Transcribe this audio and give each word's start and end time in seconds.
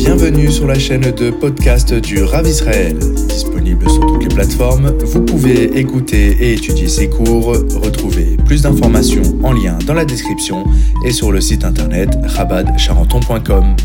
Bienvenue 0.00 0.50
sur 0.50 0.66
la 0.66 0.78
chaîne 0.78 1.10
de 1.10 1.30
podcast 1.30 1.92
du 1.92 2.22
Rav 2.22 2.46
Israël. 2.46 2.98
Disponible 3.28 3.88
sur 3.90 4.00
toutes 4.00 4.22
les 4.22 4.28
plateformes, 4.28 4.90
vous 5.04 5.22
pouvez 5.24 5.78
écouter 5.78 6.36
et 6.40 6.52
étudier 6.54 6.88
ses 6.88 7.10
cours. 7.10 7.48
Retrouvez 7.48 8.36
plus 8.46 8.62
d'informations 8.62 9.22
en 9.44 9.52
lien 9.52 9.78
dans 9.86 9.94
la 9.94 10.04
description 10.04 10.64
et 11.04 11.12
sur 11.12 11.30
le 11.32 11.40
site 11.40 11.64
internet 11.64 12.10
rabadcharenton.com. 12.24 13.76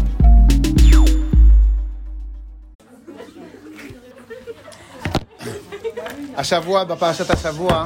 השבוע, 6.38 6.84
בפרשת 6.84 7.30
השבוע, 7.30 7.86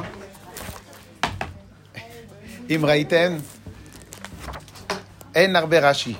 אם 2.70 2.80
ראיתם, 2.84 3.36
אין 5.34 5.56
הרבה 5.56 5.90
רש"י. 5.90 6.14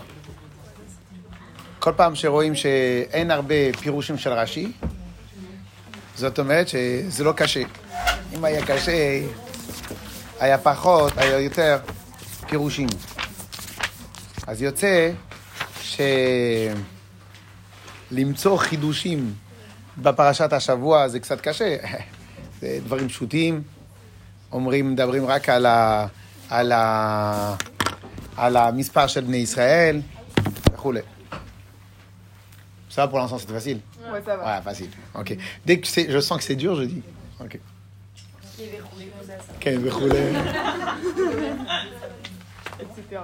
כל 1.82 1.92
פעם 1.96 2.16
שרואים 2.16 2.56
שאין 2.56 3.32
הרבה 3.32 3.56
פירושים 3.80 4.18
של 4.18 4.30
רש"י, 4.30 4.72
זאת 6.16 6.40
אומרת 6.40 6.68
שזה 6.68 7.24
לא 7.24 7.32
קשה. 7.32 7.62
אם 8.34 8.46
היה 8.46 8.66
קשה, 8.66 9.22
היה 10.40 10.58
פחות, 10.58 11.14
היה 11.18 11.40
יותר 11.40 11.80
פירושים. 12.50 12.88
אז 14.48 14.62
יוצא 14.62 15.12
שלמצוא 18.12 18.58
חידושים 18.58 19.34
בפרשת 19.98 20.54
השבוע 20.54 21.08
זה 21.08 21.20
קצת 21.20 21.42
קשה. 21.42 21.78
זה 22.62 22.80
דברים 22.84 23.08
פשוטים, 23.08 23.62
אומרים, 24.52 24.92
מדברים 24.92 25.26
רק 25.26 25.50
על, 25.50 25.66
ה, 25.66 26.08
על, 26.50 26.72
ה, 26.72 27.56
על 28.38 28.58
המספר 28.58 29.08
של 29.08 29.22
בני 29.22 29.38
ישראל 29.38 30.02
וכולי. 30.74 31.02
Ça 32.94 33.02
va 33.04 33.08
pour 33.08 33.20
l'instant, 33.20 33.38
c'était 33.38 33.54
facile 33.54 33.80
Ouais, 34.12 34.22
ça 34.26 34.36
va. 34.38 34.44
Ouais, 34.58 34.62
facile. 34.62 34.90
Ok. 35.16 35.30
Dès 35.66 35.80
que 35.80 35.88
c'est- 35.88 36.10
je 36.12 36.20
sens 36.20 36.38
que 36.40 36.44
c'est 36.44 36.56
dur, 36.64 36.76
je 36.76 36.84
dis. 36.94 37.02
Ok. 37.40 37.54
כן, 39.60 39.78
וכולי. 39.84 40.18
etc. 42.80 43.18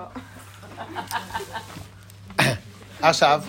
עכשיו, 3.01 3.41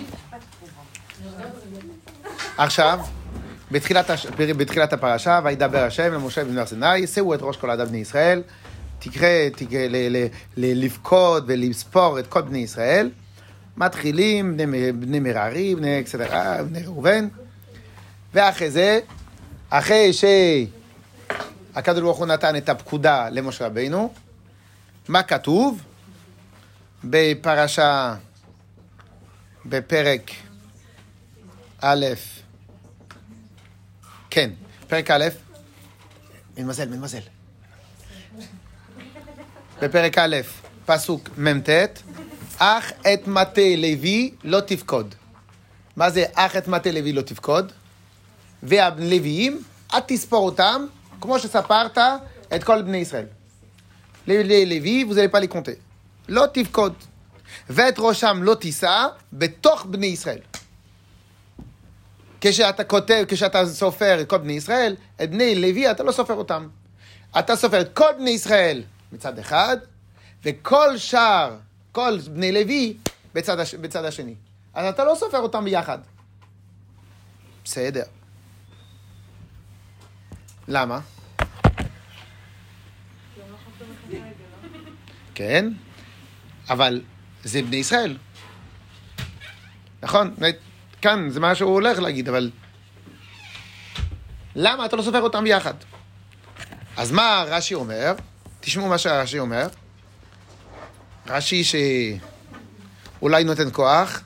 עכשיו, 2.57 2.99
בתחילת, 3.71 4.09
הש... 4.09 4.25
בתחילת 4.57 4.93
הפרשה, 4.93 5.39
וידבר 5.43 5.83
השם 5.83 6.13
למשה 6.13 6.43
בן 6.43 6.57
הר 6.57 6.65
סיני, 6.65 7.07
שאו 7.07 7.33
את 7.33 7.39
ראש 7.41 7.57
כל 7.57 7.69
עדת 7.69 7.87
בני 7.87 7.97
ישראל, 7.97 8.43
תקרא, 8.99 9.27
תקרא 9.55 9.79
ל... 9.89 9.95
ל... 10.17 10.25
ל... 10.57 10.83
לבכות 10.85 11.43
ולספור 11.47 12.19
את 12.19 12.27
כל 12.27 12.41
בני 12.41 12.57
ישראל. 12.57 13.09
מתחילים, 13.79 14.57
בני, 14.57 14.91
בני 14.91 15.19
מררי, 15.19 15.75
בני 15.75 15.99
אקסדרה, 15.99 16.63
בני 16.63 16.83
ראובן, 16.83 17.27
ואחרי 18.33 18.71
זה, 18.71 18.99
אחרי 19.69 20.11
שהקדוש 21.73 22.01
ברוך 22.01 22.17
הוא 22.17 22.27
נתן 22.27 22.55
את 22.55 22.69
הפקודה 22.69 23.29
למשה 23.29 23.65
רבינו, 23.65 24.13
מה 25.07 25.23
כתוב? 25.23 25.81
בפרשה 27.03 28.15
בפרק 29.65 30.31
א', 31.81 32.05
כן, 34.29 34.49
פרק 34.87 35.11
א', 35.11 35.27
מתמזל, 36.57 36.89
מתמזל. 36.89 37.19
בפרק 39.81 40.17
א', 40.17 40.37
פסוק 40.85 41.29
מ"ט, 41.37 41.69
אך 42.59 42.91
את 43.13 43.27
מטה 43.27 43.75
לוי 43.77 44.31
לא 44.43 44.59
תפקוד. 44.59 45.15
מה 45.95 46.09
זה 46.09 46.25
אך 46.33 46.55
את 46.55 46.67
מטה 46.67 46.91
לוי 46.91 47.13
לא 47.13 47.21
תפקוד? 47.21 47.71
והלוויים, 48.63 49.63
אל 49.93 49.99
תספור 49.99 50.45
אותם, 50.45 50.85
כמו 51.21 51.39
שספרת 51.39 51.97
את 52.55 52.63
כל 52.63 52.81
בני 52.81 52.97
ישראל. 52.97 53.25
n'allez 54.27 55.29
pas 55.31 55.39
les 55.39 55.47
compter. 55.47 55.75
לא 56.27 56.45
תפקוד. 56.53 56.93
ואת 57.69 57.95
ראשם 57.97 58.39
לא 58.43 58.55
תישא 58.55 59.07
בתוך 59.33 59.85
בני 59.85 60.07
ישראל. 60.07 60.39
כשאתה 62.41 62.83
כותב, 62.83 63.23
כשאתה 63.27 63.65
סופר 63.65 64.21
את 64.21 64.29
כל 64.29 64.37
בני 64.37 64.53
ישראל, 64.53 64.95
את 65.23 65.29
בני 65.29 65.55
לוי 65.55 65.91
אתה 65.91 66.03
לא 66.03 66.11
סופר 66.11 66.33
אותם. 66.33 66.67
אתה 67.39 67.55
סופר 67.55 67.81
את 67.81 67.93
כל 67.93 68.11
בני 68.17 68.29
ישראל 68.29 68.83
מצד 69.11 69.39
אחד, 69.39 69.77
וכל 70.43 70.97
שאר, 70.97 71.55
כל 71.91 72.17
בני 72.33 72.51
לוי 72.51 72.97
בצד, 73.33 73.59
הש... 73.59 73.75
בצד 73.75 74.05
השני. 74.05 74.35
אז 74.73 74.85
אתה 74.85 75.03
לא 75.03 75.15
סופר 75.15 75.39
אותם 75.39 75.65
ביחד. 75.65 75.97
בסדר. 77.65 78.03
למה? 80.67 80.99
כן, 85.35 85.69
אבל 86.69 87.01
זה 87.43 87.61
בני 87.61 87.75
ישראל. 87.75 88.17
נכון? 90.01 90.35
כאן 91.01 91.29
זה 91.29 91.39
מה 91.39 91.55
שהוא 91.55 91.73
הולך 91.73 91.99
להגיד, 91.99 92.29
אבל... 92.29 92.51
למה 94.55 94.85
אתה 94.85 94.95
לא 94.95 95.01
סופר 95.01 95.21
אותם 95.21 95.43
ביחד? 95.43 95.73
אז 96.97 97.11
מה 97.11 97.43
רש"י 97.47 97.73
אומר? 97.73 98.13
תשמעו 98.59 98.89
מה 98.89 98.97
שרש"י 98.97 99.39
אומר. 99.39 99.67
רש"י 101.29 101.63
שאולי 101.63 103.43
נותן 103.43 103.69
כוח, 103.71 104.21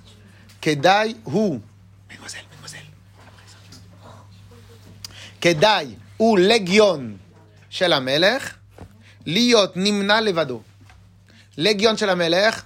כדאי 0.62 1.14
הוא... 1.24 1.60
מנמזל, 2.12 2.38
מנמזל. 2.58 2.78
כדאי 5.42 5.96
הוא 6.18 6.40
לגיון 6.40 7.18
של 7.70 7.94
המלך 7.94 8.54
להיות 9.26 9.72
נמנע 9.76 10.22
לבדו. 10.22 10.62
לגיון 11.58 11.98
של 11.98 12.10
המלך, 12.10 12.64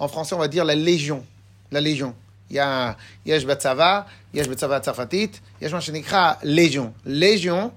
en 0.00 0.08
français 0.08 0.32
on 0.32 0.38
va 0.38 0.48
dire 0.48 0.64
la 0.64 0.74
légion, 0.74 1.22
la 1.72 1.80
légion. 1.80 2.12
יש 3.26 3.44
בצבא, 3.44 4.00
יש 4.34 4.48
בצבא 4.48 4.76
הצרפתית, 4.76 5.40
יש 5.60 5.72
מה 5.72 5.80
שנקרא 5.80 6.32
légion, 7.06 7.68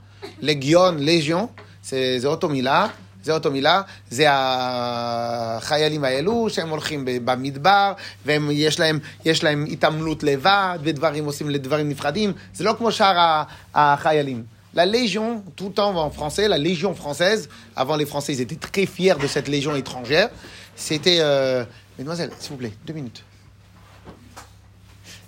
לגיון, 0.41 0.97
légion, 0.97 1.61
זה, 1.83 2.15
זה 2.17 2.27
אותו 2.27 2.49
מילה, 2.49 2.87
זה 3.22 3.32
אותו 3.34 3.50
מילה, 3.50 3.82
זה 4.10 4.24
החיילים 4.30 6.04
האלו 6.04 6.46
שהם 6.50 6.68
הולכים 6.68 7.04
ב- 7.04 7.30
במדבר, 7.30 7.92
ויש 8.26 8.80
להם, 8.80 8.98
יש 9.24 9.44
להם 9.44 9.64
התעמלות 9.70 10.22
לבד, 10.22 10.78
ודברים 10.82 11.24
עושים 11.24 11.50
לדברים 11.50 11.88
נפרדים, 11.88 12.32
זה 12.54 12.64
לא 12.64 12.74
כמו 12.78 12.92
שאר 12.92 13.18
ה- 13.18 13.44
החיילים. 13.74 14.44
La 14.76 14.84
Légion, 14.84 15.28
tout 15.56 15.68
le 15.70 15.74
temps 15.80 15.94
en 16.06 16.10
français, 16.10 16.46
la 16.48 16.58
Légion 16.58 16.92
française, 17.02 17.48
avant 17.76 17.96
les 17.96 18.04
Français, 18.04 18.32
ils 18.34 18.42
étaient 18.42 18.60
très 18.68 18.84
fiers 18.84 19.14
de 19.22 19.26
cette 19.26 19.48
Légion 19.48 19.74
étrangère. 19.74 20.28
C'était... 20.76 21.18
euh, 21.20 21.64
Mesdemoiselles, 21.98 22.30
s'il 22.38 22.50
vous 22.50 22.58
plaît, 22.58 22.74
deux 22.86 22.92
minutes. 22.92 23.24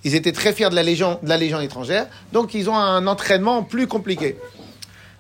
Ils 0.04 0.14
étaient 0.14 0.32
très 0.32 0.53
fiers 0.53 0.69
de 0.69 0.75
la 0.75 0.82
Légion, 0.82 1.19
de 1.22 1.28
la 1.31 1.38
Légion 1.38 1.60
étrangère, 1.60 2.06
donc 2.31 2.53
ils 2.54 2.69
ont 2.69 2.76
un 2.76 3.06
entraînement 3.06 3.62
plus 3.62 3.86
compliqué. 3.86 4.36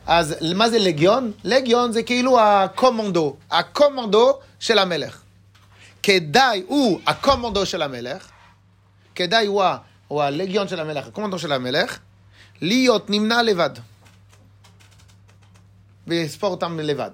אז 0.07 0.35
מה 0.55 0.69
זה 0.69 0.79
לגיון? 0.79 1.31
לגיון 1.43 1.91
זה 1.91 2.03
כאילו 2.03 2.39
הקומנדו, 2.39 3.35
הקומנדו 3.51 4.39
של 4.59 4.79
המלך. 4.79 5.21
כדאי 6.03 6.63
הוא 6.67 6.99
הקומנדו 7.07 7.65
של 7.65 7.81
המלך, 7.81 8.29
כדאי 9.15 9.45
הוא, 9.45 9.63
הוא 10.07 10.21
הלגיון 10.21 10.67
של 10.67 10.79
המלך, 10.79 11.07
הקומנדו 11.07 11.39
של 11.39 11.51
המלך, 11.51 11.99
להיות 12.61 13.09
נמנע 13.09 13.43
לבד. 13.43 13.69
ולספור 16.07 16.51
אותם 16.51 16.79
לבד. 16.79 17.11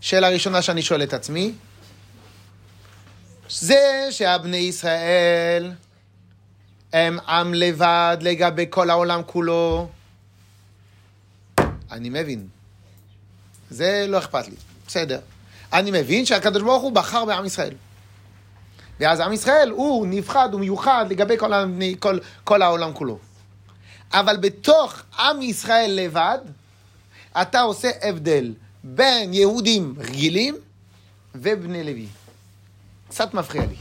שאלה 0.00 0.28
ראשונה 0.28 0.62
שאני 0.62 0.82
שואל 0.82 1.02
את 1.02 1.14
עצמי, 1.14 1.52
זה 3.48 4.08
שהבני 4.10 4.56
ישראל 4.56 5.72
הם 6.92 7.18
עם 7.20 7.54
לבד 7.54 8.16
לגבי 8.20 8.66
כל 8.70 8.90
העולם 8.90 9.22
כולו, 9.26 9.88
אני 11.92 12.08
מבין. 12.08 12.48
זה 13.70 14.06
לא 14.08 14.18
אכפת 14.18 14.48
לי, 14.48 14.56
בסדר. 14.86 15.20
אני 15.72 15.90
מבין 15.90 16.26
שהקדוש 16.26 16.62
ברוך 16.62 16.82
הוא 16.82 16.92
בחר 16.92 17.24
בעם 17.24 17.44
ישראל. 17.44 17.74
ואז 19.00 19.20
עם 19.20 19.32
ישראל 19.32 19.70
הוא 19.70 20.06
נבחד, 20.06 20.48
הוא 20.52 20.60
מיוחד 20.60 21.06
לגבי 21.10 21.38
כל, 21.38 21.52
כל, 21.98 22.18
כל 22.44 22.62
העולם 22.62 22.92
כולו. 22.92 23.18
אבל 24.12 24.36
בתוך 24.36 25.02
עם 25.18 25.42
ישראל 25.42 25.90
לבד, 25.90 26.38
אתה 27.42 27.60
עושה 27.60 27.90
הבדל 28.02 28.54
בין 28.84 29.34
יהודים 29.34 29.94
רגילים 29.98 30.56
ובני 31.34 31.84
לוי. 31.84 32.06
קצת 33.08 33.34
מפריע 33.34 33.66
לי. 33.66 33.76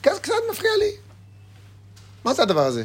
קצת, 0.00 0.18
קצת 0.20 0.32
מפריע 0.50 0.72
לי. 0.78 0.90
מה 2.24 2.34
זה 2.34 2.42
הדבר 2.42 2.66
הזה? 2.66 2.84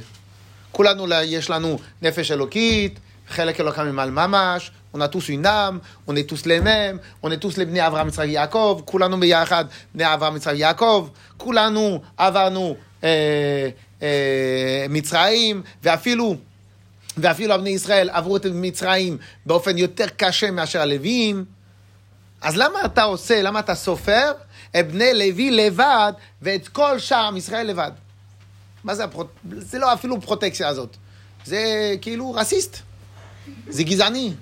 כולנו, 0.72 1.08
יש 1.24 1.50
לנו 1.50 1.80
נפש 2.02 2.32
אלוקית, 2.32 3.00
חלק 3.30 3.60
אלוקם 3.60 3.86
ממעל 3.86 4.12
ממש, 4.12 4.72
On 4.96 5.02
a 5.02 5.10
tous 5.10 5.28
une 5.28 5.46
âme, 5.46 5.82
on 6.08 6.16
est 6.16 6.24
tous 6.24 6.46
les 6.46 6.62
mêmes, 6.62 7.00
on 7.22 7.30
est 7.30 7.38
tous 7.38 7.58
les 7.58 7.66
בני 7.66 7.88
אברהם, 7.88 8.08
יצחק, 8.08 8.26
יעקב, 8.28 8.82
כולנו 8.86 9.20
ביחד 9.20 9.66
בני 9.96 10.14
אברהם, 10.14 10.36
יצחק, 10.36 10.54
יעקב, 10.56 11.08
כולנו 11.38 12.02
עברנו 12.18 12.76
אה, 13.04 13.70
אה, 14.02 14.86
מצרים, 14.90 15.62
ואפילו, 15.84 16.36
ואפילו 17.18 17.58
בני 17.58 17.70
ישראל 17.70 18.10
עברו 18.10 18.38
את 18.38 18.46
מצרים 18.46 19.18
באופן 19.46 19.78
יותר 19.78 20.06
קשה 20.18 20.52
מאשר 20.52 20.82
הלוויים. 20.82 21.46
אז 22.42 22.58
למה 22.58 22.86
אתה 22.86 23.04
עושה, 23.04 23.42
למה 23.42 23.60
אתה 23.60 23.76
סופר 23.76 24.32
את 24.80 24.92
בני 24.92 25.14
לוי 25.14 25.52
לבד 25.52 26.14
ואת 26.42 26.68
כל 26.68 27.00
שאר 27.00 27.26
עם 27.26 27.38
ישראל 27.38 27.68
לבד? 27.68 27.92
מה 28.84 28.96
זה, 28.96 29.04
הפרוט... 29.04 29.28
זה 29.58 29.80
לא 29.80 29.94
אפילו 29.94 30.22
פרוטקציה 30.22 30.68
הזאת. 30.68 30.96
זה 31.46 31.96
כאילו 32.02 32.34
רסיסט. 32.34 32.78
זה 33.70 33.84
גזעני. 33.84 34.34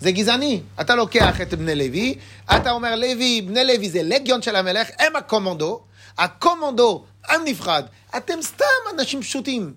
זה 0.00 0.10
גזעני. 0.10 0.62
אתה 0.80 0.94
לוקח 0.94 1.40
את 1.40 1.54
בני 1.54 1.74
לוי, 1.74 2.18
אתה 2.56 2.70
אומר 2.70 2.96
לוי, 2.96 3.42
בני 3.42 3.64
לוי 3.64 3.90
זה 3.90 4.02
לגיון 4.02 4.42
של 4.42 4.56
המלך, 4.56 4.88
הם 4.98 5.16
הקומנדו, 5.16 5.80
הקומנדו, 6.18 7.04
עם 7.30 7.40
נפרד. 7.44 7.84
אתם 8.16 8.42
סתם 8.42 8.64
אנשים 8.94 9.22
פשוטים. 9.22 9.74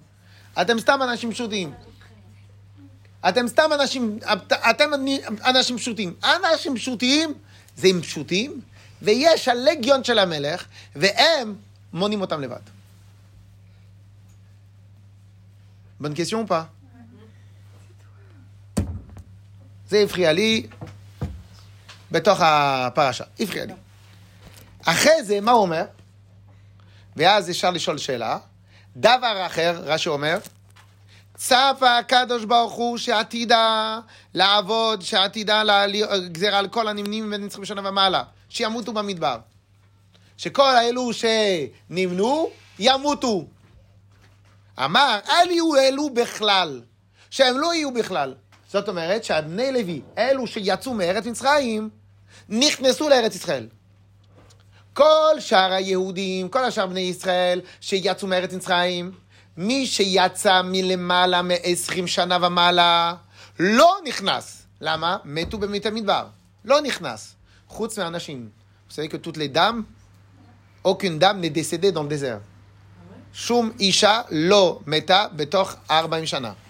אתם 0.62 0.80
סתם 0.80 1.00
אנשים 1.04 1.32
פשוטים. 1.32 1.74
אתם 3.30 3.48
סתם 3.48 3.70
אנשים, 3.74 4.20
אתם 4.70 4.90
אנשים 5.46 5.78
פשוטים. 5.78 6.14
אנשים 6.24 6.76
פשוטים 6.76 7.34
זה 7.78 7.88
הם 7.88 8.02
פשוטים, 8.02 8.62
ויש 9.02 9.48
הלגיון 9.48 10.04
של 10.04 10.20
המלך, 10.20 10.66
והם 10.96 11.56
מונים 11.94 12.22
אותם 12.22 12.42
לבד. 12.42 12.60
Question 16.02 16.46
ou 16.50 16.85
זה 19.90 20.00
הפריע 20.00 20.34
לי 20.34 20.68
בתוך 22.12 22.40
הפרשה, 22.42 23.24
הפריע 23.40 23.66
לי. 23.66 23.74
אחרי 24.86 25.24
זה, 25.24 25.42
מה 25.42 25.52
הוא 25.52 25.62
אומר? 25.62 25.84
ואז 27.16 27.50
אפשר 27.50 27.72
לשאול 27.72 27.98
שאלה. 27.98 28.38
דבר 28.98 29.44
אחר, 29.46 29.82
רש"י 29.84 30.10
אומר, 30.10 30.38
צפה 31.38 31.98
הקדוש 31.98 32.46
ברוך 32.46 32.74
הוא 32.74 32.98
שעתידה 32.98 34.00
לעבוד, 34.34 35.02
שעתידה 35.02 35.64
גזירה 36.32 36.60
על 36.60 36.68
כל 36.68 36.88
הנמנים 36.88 37.32
ונצחים 37.36 37.62
בשנה 37.62 37.90
ומעלה, 37.90 38.24
שימותו 38.50 38.94
במדבר. 38.94 39.38
שכל 40.38 40.76
האלו 40.76 41.10
שנמנו, 41.14 42.50
ימותו. 42.80 43.46
אמר, 44.86 45.20
אל 45.30 45.52
יהיו 45.52 45.76
אלו 45.76 46.10
בכלל, 46.10 46.82
שהם 47.30 47.58
לא 47.58 47.74
יהיו 47.74 47.94
בכלל. 47.94 48.34
זאת 48.76 48.90
אומרת 48.90 49.24
שהבני 49.24 49.72
לוי, 49.72 50.02
אלו 50.18 50.48
שיצאו 50.48 50.94
מארץ 50.94 51.26
מצרים, 51.26 51.90
נכנסו 52.50 53.10
לארץ 53.10 53.36
ישראל. 53.36 53.68
כל 54.94 55.40
שאר 55.40 55.72
היהודים, 55.74 56.50
כל 56.50 56.64
השאר 56.64 56.88
בני 56.88 57.00
ישראל 57.00 57.62
שיצאו 57.82 58.28
מארץ 58.28 58.54
מצרים, 58.54 59.12
מי 59.58 59.88
שיצא 59.88 60.62
מלמעלה 60.62 61.42
מ-20 61.42 62.08
שנה 62.08 62.38
ומעלה, 62.42 63.14
לא 63.60 63.98
נכנס. 64.06 64.66
למה? 64.82 65.18
מתו 65.26 65.58
במית 65.58 65.86
המדבר. 65.86 66.26
לא 66.66 66.82
נכנס. 66.82 67.36
חוץ 67.68 68.00
מהאנשים. 68.00 68.50
Vous 68.90 68.94
savez 68.96 69.08
que 69.08 69.18
toutes 69.18 69.38
les 69.38 69.48
dames, 69.48 69.84
aucune 70.84 71.18
dame 71.20 71.40
n'est 71.40 71.56
décédée 71.62 71.92
dans 71.92 72.04
le 72.04 72.10
désert. 72.10 72.42
שום 73.34 73.72
אישה 73.80 74.22
לא 74.32 74.80
מתה 74.88 75.26
בתוך 75.36 75.76
40 75.92 76.26
שנה. 76.26 76.65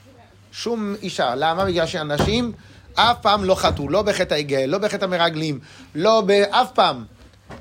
שום 0.55 0.95
אישה. 1.01 1.35
למה? 1.35 1.65
בגלל 1.65 1.87
שאנשים 1.87 2.51
אף 2.93 3.17
פעם 3.21 3.43
לא 3.43 3.55
חטאו, 3.55 3.89
לא 3.89 4.01
בחטא 4.01 4.33
העגל, 4.33 4.65
לא 4.65 4.77
בחטא 4.77 5.05
המרגלים, 5.05 5.59
לא 5.95 6.21
באף 6.21 6.71
פעם. 6.71 7.05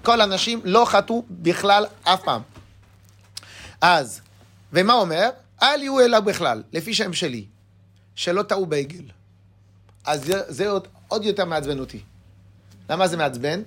כל 0.02 0.20
הנשים 0.20 0.60
לא 0.64 0.84
חטאו 0.84 1.24
בכלל 1.30 1.86
אף 2.04 2.22
פעם. 2.22 2.42
אז, 3.80 4.20
ומה 4.72 4.92
אומר? 4.92 5.30
אל 5.62 5.82
יהיו 5.82 6.00
אליו 6.00 6.22
בכלל, 6.22 6.62
לפי 6.72 6.94
שם 6.94 7.12
שלי, 7.12 7.44
שלא 8.14 8.42
טעו 8.42 8.66
בעגל. 8.66 9.04
אז 10.04 10.24
זה, 10.24 10.40
זה 10.48 10.68
עוד, 10.68 10.88
עוד 11.08 11.24
יותר 11.24 11.44
מעצבן 11.44 11.78
אותי. 11.78 12.00
למה 12.90 13.06
זה 13.06 13.16
מעצבן? 13.16 13.62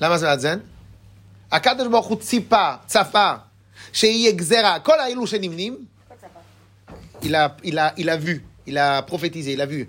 למה 0.00 0.18
זה 0.18 0.26
מעצבן? 0.26 0.58
הקדוש 1.52 1.88
ברוך 1.88 2.06
הוא 2.06 2.20
ציפה, 2.20 2.74
צפה, 2.86 3.32
שיהיה 3.92 4.32
גזרה, 4.32 4.78
כל 4.78 5.00
האלו 5.00 5.26
שנמנים, 5.26 5.84
il 7.22 7.34
a, 7.34 7.56
il, 7.64 7.78
a, 7.78 7.94
il 7.96 8.08
a 8.08 8.16
vu, 8.16 8.44
il 8.66 8.78
a 8.78 9.02
prophétisé, 9.02 9.52
il 9.52 9.60
a 9.60 9.66
vu. 9.66 9.86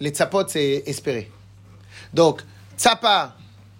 לצפות 0.00 0.48
זה 0.48 0.58
espérer. 0.86 1.26
Donc, 2.14 2.42
צפה 2.76 3.24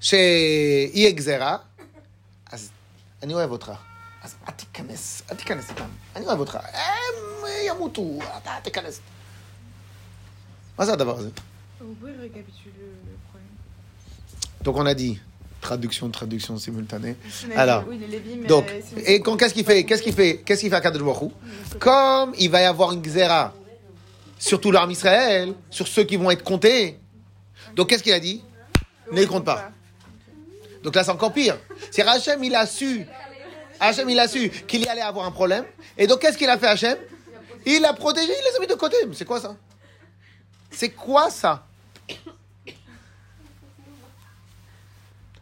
שיהיה 0.00 1.10
גזרה, 1.10 1.56
אז 2.52 2.70
אני 3.22 3.34
אוהב 3.34 3.50
אותך. 3.50 3.72
אז 4.22 4.34
אל 4.48 4.52
תיכנס, 4.52 5.22
אל 5.30 5.36
תיכנס 5.36 5.70
איתם. 5.70 5.88
אני 6.16 6.26
אוהב 6.26 6.38
אותך. 6.40 6.58
הם 6.72 7.46
ימותו, 7.66 8.18
אתה 8.36 8.50
תיכנס. 8.62 9.00
מה 10.78 10.84
זה 10.84 10.92
הדבר 10.92 11.18
הזה? 11.18 11.30
Donc 14.64 14.76
on 14.76 14.86
a 14.86 14.94
dit 14.94 15.16
traduction, 15.60 16.08
traduction 16.10 16.56
simultanée. 16.58 17.16
Alors, 17.56 17.84
donc, 18.46 18.66
et 19.04 19.20
qu'est-ce 19.22 19.54
qu'il 19.54 19.64
fait 19.64 19.84
Qu'est-ce 19.84 20.02
qu'il 20.02 20.14
fait 20.14 20.38
Qu'est-ce 20.38 20.60
qu'il 20.60 20.70
fait 20.70 20.76
à 20.76 20.80
Kadosh 20.80 21.04
Comme 21.78 22.32
il 22.38 22.50
va 22.50 22.62
y 22.62 22.64
avoir 22.64 22.92
une 22.92 23.02
xéra 23.02 23.54
sur 24.38 24.60
tout 24.60 24.70
l'armée 24.70 24.92
Israël, 24.92 25.54
sur 25.70 25.88
ceux 25.88 26.04
qui 26.04 26.16
vont 26.16 26.30
être 26.30 26.44
comptés. 26.44 26.98
Donc 27.74 27.88
qu'est-ce 27.88 28.02
qu'il 28.02 28.12
a 28.12 28.20
dit? 28.20 28.42
Ne 29.10 29.20
les 29.20 29.26
compte 29.26 29.44
pas. 29.44 29.70
Donc 30.82 30.94
là, 30.94 31.02
c'est 31.02 31.10
encore 31.10 31.32
pire. 31.32 31.58
C'est 31.90 32.02
Hachem, 32.02 32.42
il 32.44 32.54
a 32.54 32.66
su, 32.66 33.06
Hachem, 33.80 34.08
il 34.08 34.18
a 34.18 34.28
su 34.28 34.50
qu'il 34.50 34.82
y 34.82 34.88
allait 34.88 35.00
avoir 35.00 35.26
un 35.26 35.30
problème. 35.30 35.64
Et 35.96 36.06
donc, 36.06 36.20
qu'est-ce 36.20 36.38
qu'il 36.38 36.48
a 36.48 36.58
fait, 36.58 36.66
Hachem? 36.66 36.96
Il 37.66 37.84
a 37.84 37.92
protégé, 37.92 38.32
il 38.32 38.50
les 38.50 38.56
a 38.56 38.60
mis 38.60 38.66
de 38.66 38.74
côté. 38.74 38.96
C'est 39.12 39.24
quoi 39.24 39.40
ça? 39.40 39.56
C'est 40.70 40.90
quoi 40.90 41.30
ça? 41.30 41.66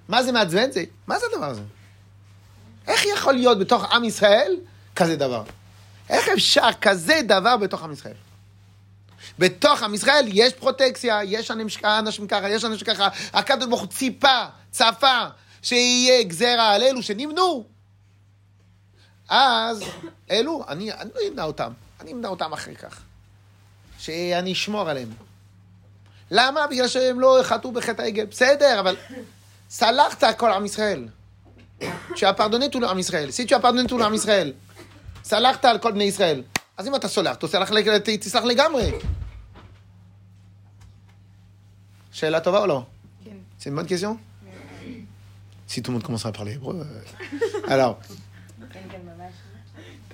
מה 0.08 0.22
זה 0.22 0.32
מעצבן? 0.32 0.70
זה, 0.70 0.84
מה 1.06 1.18
זה 1.18 1.26
הדבר 1.32 1.46
הזה? 1.46 1.62
איך 2.86 3.04
יכול 3.06 3.34
להיות 3.34 3.58
בתוך 3.58 3.92
עם 3.92 4.04
ישראל 4.04 4.56
כזה 4.96 5.16
דבר? 5.16 5.42
איך 6.08 6.28
אפשר 6.28 6.68
כזה 6.80 7.20
דבר 7.24 7.56
בתוך 7.56 7.82
עם 7.82 7.92
ישראל? 7.92 8.14
בתוך 9.38 9.82
עם 9.82 9.94
ישראל 9.94 10.24
יש 10.28 10.52
פרוטקציה, 10.52 11.20
יש 11.24 11.50
אנשים 11.50 12.26
ככה, 12.26 12.50
יש 12.50 12.64
אנשים 12.64 12.86
ככה, 12.86 13.08
הקדוש 13.32 13.68
ברוך 13.68 13.80
הוא 13.80 13.88
ציפה, 13.88 14.44
צפה, 14.70 15.24
שיהיה 15.62 16.22
גזרה 16.22 16.74
על 16.74 16.82
אלו 16.82 17.02
שנמנו. 17.02 17.64
אז 19.28 19.84
אלו, 20.30 20.64
אני, 20.68 20.92
אני 20.92 21.10
לא 21.14 21.20
אמנע 21.28 21.44
אותם, 21.44 21.72
אני 22.00 22.12
אמנע 22.12 22.28
אותם 22.28 22.52
אחרי 22.52 22.76
כך. 22.76 23.00
שאני 23.98 24.52
אשמור 24.52 24.90
עליהם. 24.90 25.08
למה? 26.30 26.66
בגלל 26.66 26.88
שהם 26.88 27.20
לא 27.20 27.40
חטאו 27.42 27.72
בחטא 27.72 28.02
העגל. 28.02 28.25
בסדר, 28.25 28.80
אבל 28.80 28.96
סלחת 29.69 30.24
כל 30.38 30.51
עם 30.51 30.65
ישראל. 30.65 31.07
Tu 32.15 32.25
as 32.25 32.33
pardonné 32.33 32.69
tout 32.69 32.83
עם 32.83 33.00
ישראל. 33.00 33.29
Si 33.29 33.45
tu 33.48 33.55
as 33.55 33.60
pardonné 33.60 33.88
tout 33.88 34.01
עם 34.01 34.13
ישראל, 34.13 34.53
סלחת 35.24 35.65
על 35.65 35.79
כל 35.79 35.91
בני 35.91 36.03
ישראל. 36.03 36.43
אז 36.77 36.88
אם 36.88 36.95
אתה 36.95 37.07
סולח, 37.07 37.36
תסלח 37.36 37.71
לגמרי. 38.43 38.91
שאלה 42.12 42.39
טובה 42.39 42.60
או 42.60 42.67
לא? 42.67 42.86
כן. 43.25 43.31
C'est 43.60 43.69
une 43.69 43.75
bonne 43.75 43.88
question? 43.88 44.17
Si 45.67 45.81
tout 45.81 45.91
le 45.91 45.93
monde 45.93 46.03
commence 46.03 46.25
à 46.25 46.31
parler 46.33 46.53
hébreu. 46.53 46.86
Alors. 47.67 47.98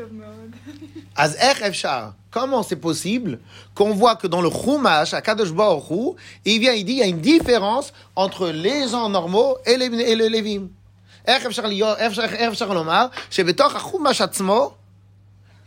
אז 1.15 1.35
איך 1.35 1.61
אפשר, 1.61 2.09
comment 2.31 2.63
c'est 2.63 2.81
possible 2.81 3.39
qu'on 3.73 3.93
voit 3.93 4.15
que 4.15 4.27
dans 4.27 4.41
le 4.41 4.49
Chumash, 4.49 5.13
à 5.13 5.21
Kadosh 5.21 5.51
Baruch 5.51 5.89
Hu, 5.89 6.15
il 6.45 6.59
vient, 6.59 6.73
il 6.73 6.85
dit, 6.85 6.93
il 6.93 6.99
y 6.99 7.03
a 7.03 7.07
une 7.07 7.21
différence 7.21 7.93
entre 8.15 8.49
les 8.49 8.87
gens 8.87 9.09
normaux 9.09 9.57
et 9.65 9.77
les, 9.77 9.85
et 9.85 10.15
les 10.15 10.29
Lévim. 10.29 10.69
איך 11.27 11.45
אפשר, 11.45 11.65
להיות, 11.65 11.97
איך 11.97 12.19
אפשר 12.47 12.73
לומר 12.73 13.07
שבתוך 13.31 13.75
החומש 13.75 14.21
עצמו 14.21 14.73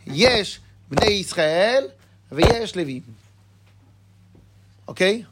יש 0.07 0.59
בני 0.89 1.11
ישראל 1.11 1.87
ויש 2.31 2.75
לווים. 2.75 3.01
אוקיי? 4.87 5.23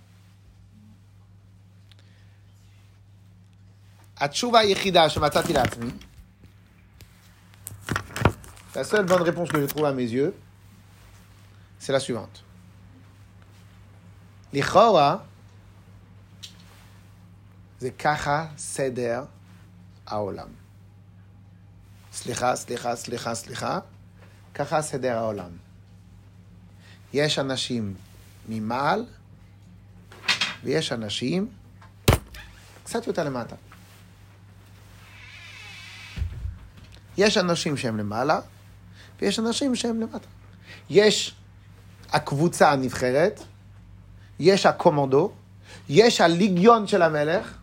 התשובה 4.18 4.60
היחידה 4.60 5.10
שמצאתי 5.10 5.54
לעצמי 5.54 5.92
La 8.75 8.83
seule 8.83 9.07
bonne 9.07 9.23
réponse 9.23 9.49
que 9.51 9.61
je 9.61 9.67
trouve 9.67 9.85
à 9.85 9.93
mes 9.93 10.03
yeux, 10.03 10.35
c'est 11.79 11.93
la 11.93 12.01
suivante. 12.01 12.43
L'Ichora, 14.53 15.25
c'est 17.79 17.93
Kacha 17.93 18.51
Seder 18.57 19.21
Aolam. 20.07 20.51
Slicha, 22.11 22.57
slicha, 22.57 22.97
slicha, 22.97 23.35
slicha. 23.35 23.85
Kacha 24.53 24.83
Seder 24.83 25.19
Aolam. 25.19 25.53
יש 27.13 27.39
אנשים 27.39 27.95
ממעל, 28.49 29.07
ויש 30.65 30.93
אנשים 30.93 31.49
קצת 32.85 33.07
יותר 33.07 33.25
למטה. 33.25 33.57
יש 37.17 37.37
אנשים 37.37 37.77
שהם 37.77 37.97
למעלה, 37.97 38.41
ויש 39.22 39.40
אנשים 39.40 39.76
שהם 39.76 40.00
למטה. 40.00 40.28
יש 40.90 41.36
הקבוצה 42.12 42.72
הנבחרת, 42.72 43.42
יש 44.40 44.66
הקומנדו, 44.66 45.32
יש 45.90 46.22
הליגיון 46.22 46.88
של 46.88 47.02
המלך, 47.02 47.58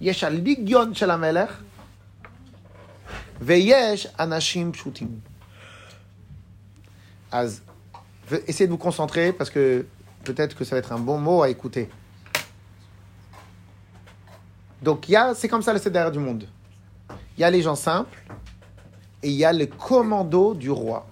יש 0.00 0.24
הליגיון 0.24 0.94
של 0.94 1.10
המלך, 1.10 1.60
ויש 3.40 4.06
אנשים 4.18 4.72
פשוטים. 4.72 5.20
אז, 7.32 7.60
essayez 8.48 8.66
de 8.66 8.72
vous 8.72 8.78
concentrer 8.78 9.32
parce 9.32 9.50
que 9.50 9.86
peut-être 10.24 10.56
que 10.56 10.64
ça 10.64 10.74
va 10.74 10.78
être 10.78 10.92
un 10.92 10.98
bon 10.98 11.18
mot 11.18 11.42
à 11.42 11.48
écouter. 11.48 11.88
Donc, 14.82 15.08
il 15.08 15.12
y 15.12 15.16
a, 15.16 15.34
c'est 15.34 15.48
comme 15.48 15.62
ça 15.62 15.72
le 15.72 15.78
CDR 15.78 16.10
du 16.10 16.18
monde. 16.18 16.44
Il 17.36 17.40
y 17.40 17.44
a 17.44 17.50
les 17.50 17.62
gens 17.62 17.76
simples 17.76 18.18
et 19.24 19.28
il 19.28 19.34
y 19.34 19.44
a 19.44 19.52
le 19.52 19.66
commando 19.66 20.54
du 20.54 20.70
roi. 20.70 21.06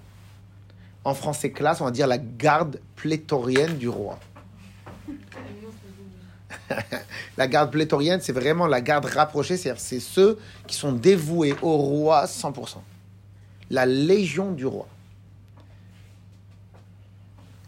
En 1.05 1.15
français 1.15 1.51
classe, 1.51 1.81
on 1.81 1.85
va 1.85 1.91
dire 1.91 2.07
la 2.07 2.19
garde 2.19 2.81
plétorienne 2.97 3.77
du 3.77 3.89
roi. 3.89 4.19
la 7.37 7.47
garde 7.47 7.71
plétorienne, 7.71 8.21
c'est 8.21 8.33
vraiment 8.33 8.67
la 8.67 8.81
garde 8.81 9.07
rapprochée, 9.07 9.57
c'est-à-dire 9.57 9.81
c'est 9.81 10.01
ceux 10.01 10.39
qui 10.67 10.77
sont 10.77 10.93
dévoués 10.93 11.55
au 11.63 11.77
roi 11.77 12.25
100%. 12.27 12.79
La 13.71 13.87
légion 13.87 14.53
du 14.53 14.67
roi. 14.67 14.87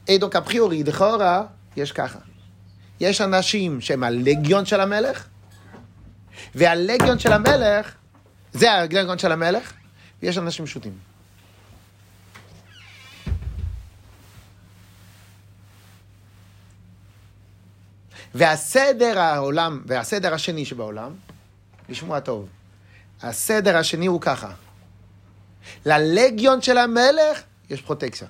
Et 0.07 0.19
donc, 0.19 0.35
a 0.35 0.41
priori, 0.41 0.83
לכאורה, 0.83 1.47
יש 1.77 1.93
ככה. 1.93 2.19
יש 3.01 3.21
אנשים 3.21 3.81
שהם 3.81 4.05
הלגיון 4.05 4.67
של 4.67 4.81
המלך, 4.81 5.27
והלגיון 6.55 7.19
של 7.19 7.33
המלך, 7.33 7.95
זה 8.53 8.73
הלגיון 8.73 9.19
של 9.19 9.33
המלך, 9.33 9.73
ויש 10.22 10.38
אנשים 10.38 10.66
פשוטים. 10.66 10.98
והסדר 18.36 19.20
העולם, 19.20 19.82
והסדר 19.86 20.34
השני 20.34 20.66
שבעולם, 20.66 21.16
לשמוע 21.90 22.20
טוב, 22.20 22.50
הסדר 23.22 23.78
השני 23.78 24.06
הוא 24.06 24.22
ככה, 24.22 24.52
ללגיון 25.86 26.62
של 26.62 26.78
המלך 26.78 27.42
יש 27.70 27.82
פרוטקציה. 27.82 28.28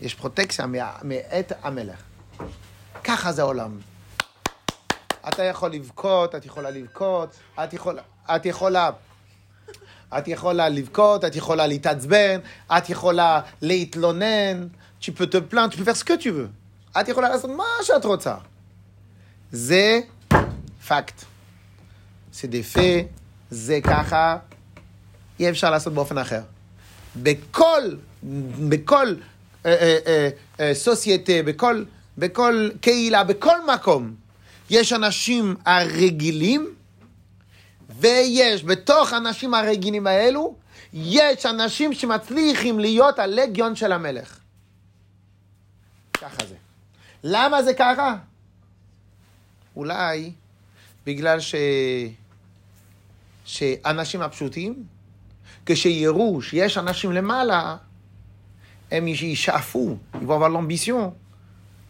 יש 0.00 0.14
פרוטקציה 0.14 0.66
מאת 1.02 1.52
המלך. 1.62 2.02
ככה 3.04 3.32
זה 3.32 3.42
העולם. 3.42 3.78
אתה 5.28 5.44
יכול 5.44 5.70
לבכות, 5.70 6.34
את 6.34 6.44
יכולה 6.44 6.70
לבכות, 6.70 7.36
את 7.64 7.72
יכולה, 7.72 8.02
את 8.36 8.46
יכולה, 8.46 8.90
את 10.18 10.28
יכולה 10.28 10.68
לבכות, 10.68 11.24
את 11.24 11.36
יכולה 11.36 11.66
להתעצבן, 11.66 12.38
את 12.78 12.90
יכולה 12.90 13.40
להתלונן, 13.62 14.66
tu 15.00 15.12
peux 15.12 15.26
te 15.26 15.38
plaindre, 15.38 15.72
tu 15.72 15.78
peux 15.78 15.84
faire 15.84 15.96
ce 15.96 16.04
que 16.04 16.16
tu 16.16 16.30
veux. 16.30 16.50
את 17.00 17.08
יכולה 17.08 17.28
לעשות 17.28 17.50
מה 17.50 17.64
שאת 17.82 18.04
רוצה. 18.04 18.34
זה 19.52 20.00
פקט. 20.88 21.24
זה 22.32 22.48
דה 22.48 22.62
פה, 22.62 22.80
זה 23.50 23.78
ככה, 23.84 24.36
אי 25.40 25.50
אפשר 25.50 25.70
לעשות 25.70 25.94
באופן 25.94 26.18
אחר. 26.18 26.40
בכל, 27.16 27.82
בכל 28.68 29.14
אה, 29.66 29.96
אה, 30.06 30.28
אה, 30.60 30.74
סוסייטה, 30.74 31.32
בכל, 31.44 31.84
בכל 32.18 32.68
קהילה, 32.80 33.24
בכל 33.24 33.66
מקום, 33.74 34.14
יש 34.70 34.92
אנשים 34.92 35.56
הרגילים, 35.66 36.74
ויש 37.98 38.64
בתוך 38.64 39.12
האנשים 39.12 39.54
הרגילים 39.54 40.06
האלו, 40.06 40.54
יש 40.92 41.46
אנשים 41.46 41.92
שמצליחים 41.92 42.78
להיות 42.78 43.18
הלגיון 43.18 43.76
של 43.76 43.92
המלך. 43.92 44.38
ככה 46.14 46.46
זה. 46.48 46.54
למה 47.24 47.62
זה 47.62 47.74
ככה? 47.74 48.16
אולי 49.76 50.32
בגלל 51.06 51.40
ש... 51.40 51.54
שאנשים 53.44 54.22
הפשוטים, 54.22 54.84
כשיראו 55.66 56.42
שיש 56.42 56.78
אנשים 56.78 57.12
למעלה, 57.12 57.76
הם 58.90 59.08
ישאפו, 59.08 59.96
יבואו 60.22 60.46
avoir 60.46 60.50
l'ambition, 60.50 61.10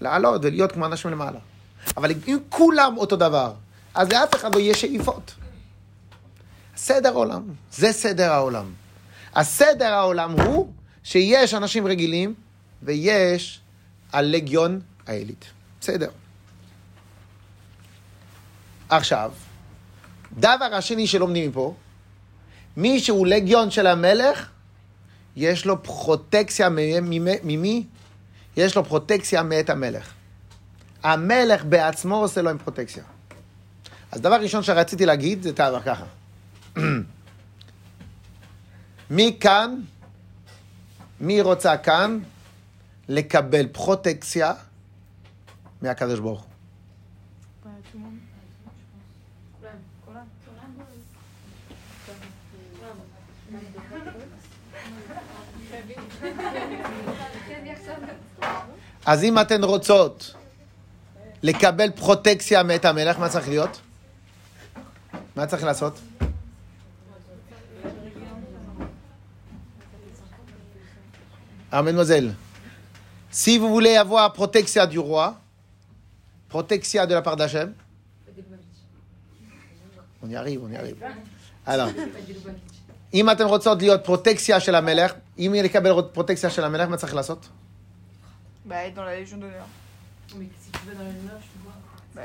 לעלות 0.00 0.45
ולהיות 0.45 0.73
כמו 0.73 0.87
אנשים 0.87 1.11
למעלה. 1.11 1.38
אבל 1.97 2.11
אם 2.28 2.38
כולם 2.49 2.97
אותו 2.97 3.16
דבר, 3.16 3.52
אז 3.95 4.12
לאף 4.12 4.35
אחד 4.35 4.54
לא 4.54 4.61
יהיה 4.61 4.75
שאיפות. 4.75 5.35
סדר 6.80 7.12
עולם, 7.12 7.42
זה 7.72 7.92
סדר 7.92 8.32
העולם. 8.32 8.72
הסדר 9.34 9.92
העולם 9.92 10.40
הוא 10.40 10.72
שיש 11.04 11.54
אנשים 11.54 11.87
רגילים 11.87 12.34
ויש 12.82 13.60
הלגיון 14.12 14.80
העילית. 15.06 15.44
בסדר. 15.80 16.10
עכשיו, 18.88 19.32
דבר 20.38 20.68
השני 20.72 21.06
שלומדים 21.06 21.50
מפה, 21.50 21.75
מי 22.76 23.00
שהוא 23.00 23.26
לגיון 23.26 23.70
של 23.70 23.87
המלך, 23.87 24.49
יש 25.37 25.66
לו 25.66 25.82
פרוטקציה 25.82 26.68
ממי? 27.42 27.84
יש 28.56 28.76
לו 28.76 28.84
פרוטקציה 28.84 29.42
מאת 29.42 29.70
המלך. 29.70 30.12
המלך 31.02 31.64
בעצמו 31.64 32.16
עושה 32.16 32.42
לו 32.42 32.50
עם 32.50 32.58
פרוטקציה. 32.58 33.02
אז 34.12 34.20
דבר 34.20 34.40
ראשון 34.40 34.62
שרציתי 34.62 35.06
להגיד 35.06 35.42
זה 35.42 35.52
ככה. 35.84 36.04
מי 39.11 39.37
כאן, 39.41 39.81
מי 41.21 41.41
רוצה 41.41 41.77
כאן 41.77 42.19
לקבל 43.09 43.67
פרוטקציה 43.67 44.53
מהקדוש 45.83 46.21
ברוך 46.21 46.41
הוא? 46.41 46.50
אז 59.07 59.25
אם 59.25 59.39
אתן 59.39 59.65
רוצות 59.65 60.35
לקבל 61.43 61.91
פרוטקציה 61.91 62.62
מאת 62.62 62.85
המלך, 62.85 63.19
מה 63.19 63.29
צריך 63.29 63.49
להיות? 63.49 63.81
מה 65.37 65.47
צריך 65.47 65.65
לעשות? 65.65 66.00
Alors, 71.72 71.84
mademoiselle, 71.86 72.36
si 73.32 73.58
vous 73.58 73.70
voulez 73.70 73.96
avoir 73.96 74.32
protection 74.34 74.86
du 74.86 75.00
roi, 75.00 75.36
protection 76.50 77.05
de 77.05 77.13
la 77.13 77.22
part 77.22 77.36
d'Hachem, 77.36 77.74
on 80.22 80.29
y 80.29 80.36
arrive, 80.36 80.62
on 80.63 80.72
y 80.72 80.77
arrive. 80.77 80.96
Alors, 81.65 81.89
אם 83.13 83.29
אתן 83.29 83.44
רוצות 83.46 83.82
להיות 83.82 84.05
פרוטקציה 84.05 84.60
של 84.60 84.75
המלך, 84.75 85.13
אם 85.38 85.53
לקבל 85.63 86.01
פרוטקציה 86.13 86.50
של 86.50 86.63
המלך, 86.63 86.89
מה 86.89 86.98
צריך 86.98 87.15
לעשות? 87.15 87.50
Bah, 88.67 88.84
être 88.88 88.96
dans 88.96 89.03
la 89.03 89.15
Légion 89.20 89.38
d'honneur. 89.38 89.67
Mais 90.38 90.50
si 90.63 90.72
tu 90.72 90.79
vas 90.88 90.94
dans 90.96 91.03
la 91.03 91.12
lumière, 91.12 91.39
je 91.39 91.50
te 91.53 91.63
vois. 91.63 91.74
Bah, 92.15 92.22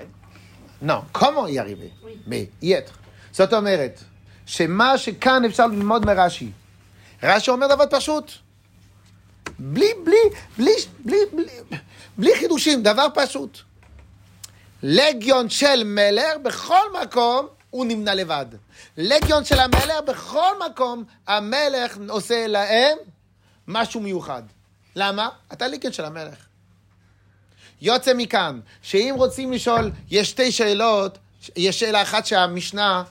לא, 0.83 1.02
comment 1.12 1.47
y 1.49 1.59
arriver? 1.59 1.90
Oui. 2.02 2.19
mais 2.26 2.49
y 2.62 2.73
être. 2.73 2.92
זאת 3.33 3.52
אומרת, 3.52 4.04
שמה 4.47 4.99
שכאן 4.99 5.45
אפשר 5.45 5.66
ללמוד 5.66 6.07
מרש"י. 6.07 6.50
רש"י 7.23 7.50
אומר 7.50 7.66
דבר 7.75 7.85
פשוט. 7.90 8.33
בלי, 9.60 9.88
בלי, 10.04 10.16
בלי, 10.58 10.72
בלי, 11.00 11.18
בלי, 11.34 11.80
בלי 12.18 12.36
חידושים, 12.36 12.84
דבר 12.84 13.08
פשוט. 13.14 13.60
לגיון 14.84 15.50
של 15.50 15.84
מלך, 15.84 16.38
בכל 16.44 16.94
מקום 17.04 17.48
הוא 17.70 17.86
נמנה 17.86 18.14
לבד. 18.14 18.46
לגיון 18.98 19.46
של 19.46 19.60
המלך, 19.60 20.02
בכל 20.08 20.52
מקום 20.70 21.04
המלך 21.28 21.98
עושה 22.10 22.48
להם 22.48 22.98
משהו 23.68 24.00
מיוחד. 24.02 24.44
למה? 24.96 25.30
אתה 25.54 25.68
לגיון 25.68 25.94
של 25.94 26.06
המלך. 26.06 26.36
יוצא 27.82 28.14
מכאן, 28.14 28.60
שאם 28.82 29.14
רוצים 29.18 29.54
לשאול, 29.54 29.92
יש 30.10 30.30
שתי 30.30 30.52
שאלות, 30.52 31.18
יש 31.56 31.80
שאלה 31.80 32.02
אחת 32.02 32.25
שהמשנה 32.25 33.04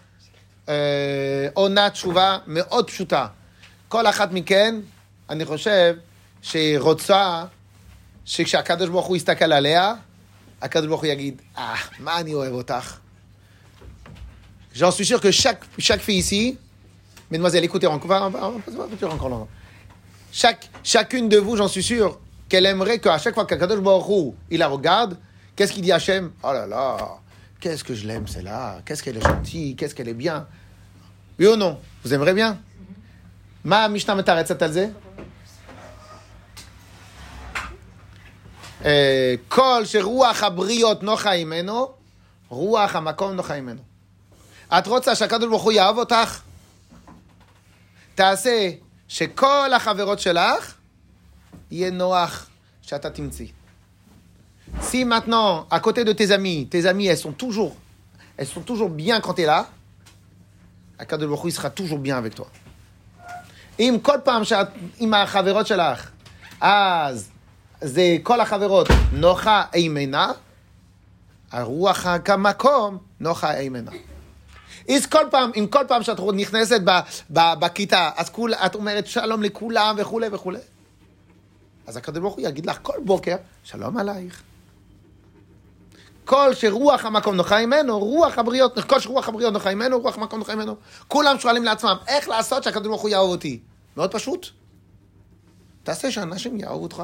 אה, 0.68 1.48
עונה 1.54 1.90
תשובה 1.90 2.38
מאוד 2.46 2.86
פשוטה. 2.86 3.26
כל 3.88 4.06
אחת 4.06 4.32
מכן, 4.32 4.80
אני 5.30 5.44
חושב, 5.44 5.96
שרוצה 6.43 7.45
שכשהקדוש 8.25 8.89
ברוך 8.89 9.05
הוא 9.05 9.15
יסתכל 9.17 9.51
עליה, 9.53 9.93
הקדוש 10.61 10.87
ברוך 10.87 11.01
הוא 11.03 11.09
יגיד, 11.11 11.41
אה, 11.57 11.75
מה 11.99 12.19
אני 12.19 12.33
אוהב 12.33 12.53
אותך. 12.53 12.97
J'en 14.75 14.91
suis 14.91 15.05
sûr 15.05 15.19
que 15.19 15.31
chaque, 15.31 15.63
chaque 15.79 15.99
fille 16.01 16.19
ici, 16.19 16.57
mesdemoiselles, 17.31 17.63
écoutez, 17.63 17.87
on 17.87 17.97
va, 17.97 18.27
on 18.27 18.29
va- 18.29 18.47
on 18.47 18.59
va 18.59 18.85
plus 18.87 19.05
encore 19.07 19.29
longtemps. 19.29 19.47
chaque, 20.31 20.69
chacune 20.83 21.27
de 21.27 21.37
vous, 21.37 21.55
j'en 21.57 21.67
suis 21.67 21.81
sûr, 21.83 22.19
qu'elle 22.47 22.65
aimerait 22.67 22.99
qu'à 22.99 23.17
chaque 23.17 23.33
fois 23.33 23.45
qu'Akadosh 23.45 23.79
Baruch 23.79 24.07
Hu, 24.09 24.31
il 24.51 24.59
la 24.59 24.67
regarde, 24.67 25.17
qu'est-ce 25.55 25.73
qu'il 25.73 25.81
dit 25.81 25.91
à 25.91 25.95
Hachem 25.95 26.31
Oh 26.43 26.51
là 26.53 26.67
là, 26.67 26.97
qu'est-ce 27.59 27.83
que 27.83 27.95
je 27.95 28.05
l'aime 28.07 28.27
celle-là, 28.27 28.81
qu'est-ce 28.85 29.01
qu'elle 29.03 29.17
est 29.17 29.21
gentille, 29.25 29.75
qu'est-ce 29.75 29.95
qu'elle 29.95 30.07
est 30.07 30.13
bien. 30.13 30.47
Oui 31.39 31.47
ou 31.47 31.55
non 31.55 31.79
Vous 32.03 32.13
aimeriez 32.13 32.33
bien 32.33 32.59
Ma 33.63 33.89
Mishnah 33.89 34.15
כל 39.48 39.82
שרוח 39.84 40.42
הבריות 40.42 41.02
נוחה 41.02 41.30
ממנו, 41.36 41.88
רוח 42.48 42.96
המקום 42.96 43.32
נוחה 43.32 43.60
ממנו. 43.60 43.80
את 44.78 44.86
רוצה 44.86 45.14
שהקדוש 45.14 45.48
ברוך 45.48 45.62
הוא 45.62 45.72
יאהב 45.72 45.98
אותך? 45.98 46.40
תעשה 48.14 48.70
שכל 49.08 49.72
החברות 49.76 50.18
שלך 50.18 50.74
יהיה 51.70 51.90
נוח 51.90 52.46
שאתה 52.82 53.10
תמצאי. 53.10 53.48
Si 54.80 55.04
maintenant, 55.04 55.66
à 55.70 55.78
côté 55.78 56.04
de 56.04 56.12
tes 56.12 56.32
amis, 56.32 56.66
tes 56.70 56.86
amis, 56.86 57.06
elles 57.06 57.18
sont 57.18 57.32
toujours, 57.32 57.76
elles 58.38 58.46
sont 58.46 58.62
toujours 58.62 58.90
bien 58.90 59.20
quand 59.20 59.34
tu 59.34 59.42
es 59.42 59.46
là, 59.46 59.64
הקדוש 60.98 61.26
ברוך 61.26 61.42
הוא 61.42 61.50
sera 61.50 61.70
toujours 61.70 61.98
bien 61.98 62.16
avec 62.16 62.34
toi. 62.34 62.46
אם 63.78 63.98
כל 64.02 64.18
פעם 64.24 64.44
שאת 64.44 64.68
עם 64.98 65.14
החברות 65.14 65.66
שלך, 65.66 66.10
אז 66.60 67.30
זה 67.84 68.16
כל 68.22 68.40
החברות 68.40 68.88
נוחה 69.12 69.64
אימנה, 69.74 70.32
הרוח 71.52 72.06
כמקום 72.24 72.98
נוחה 73.20 73.58
אימנה. 73.58 73.90
אז 74.88 75.06
כל 75.06 75.24
פעם, 75.30 75.50
אם 75.56 75.66
כל 75.70 75.84
פעם 75.88 76.02
שאת 76.02 76.20
נכנסת 76.34 76.80
ב, 76.84 76.90
ב, 77.30 77.40
בכיתה, 77.58 78.10
אז 78.16 78.30
כול, 78.30 78.54
את 78.54 78.74
אומרת 78.74 79.06
שלום 79.06 79.42
לכולם 79.42 79.94
וכולי 79.98 80.26
וכולי, 80.32 80.58
אז 81.86 81.96
הקדוש 81.96 82.20
ברוך 82.20 82.34
הוא 82.34 82.46
יגיד 82.46 82.66
לך 82.66 82.78
כל 82.82 82.98
בוקר, 83.04 83.36
שלום 83.64 83.96
עלייך. 83.96 84.42
כל 86.24 86.54
שרוח 86.54 87.04
המקום 87.04 87.34
נוחה 87.34 87.66
ממנו, 87.66 87.98
רוח 87.98 88.38
הבריות, 88.38 88.78
כל 88.78 89.00
שרוח 89.00 89.28
הבריות 89.28 89.52
נוחה 89.52 89.74
ממנו, 89.74 89.98
רוח 89.98 90.18
המקום 90.18 90.38
נוחה 90.38 90.54
ממנו. 90.54 90.76
כולם 91.08 91.38
שואלים 91.38 91.64
לעצמם, 91.64 91.96
איך 92.06 92.28
לעשות 92.28 92.62
שהקדוש 92.62 92.86
ברוך 92.86 93.02
הוא 93.02 93.10
יאהב 93.10 93.28
אותי? 93.28 93.60
מאוד 93.96 94.12
פשוט. 94.12 94.46
תעשה 95.82 96.10
שאנשים 96.10 96.60
יאהבו 96.60 96.82
אותך. 96.82 97.02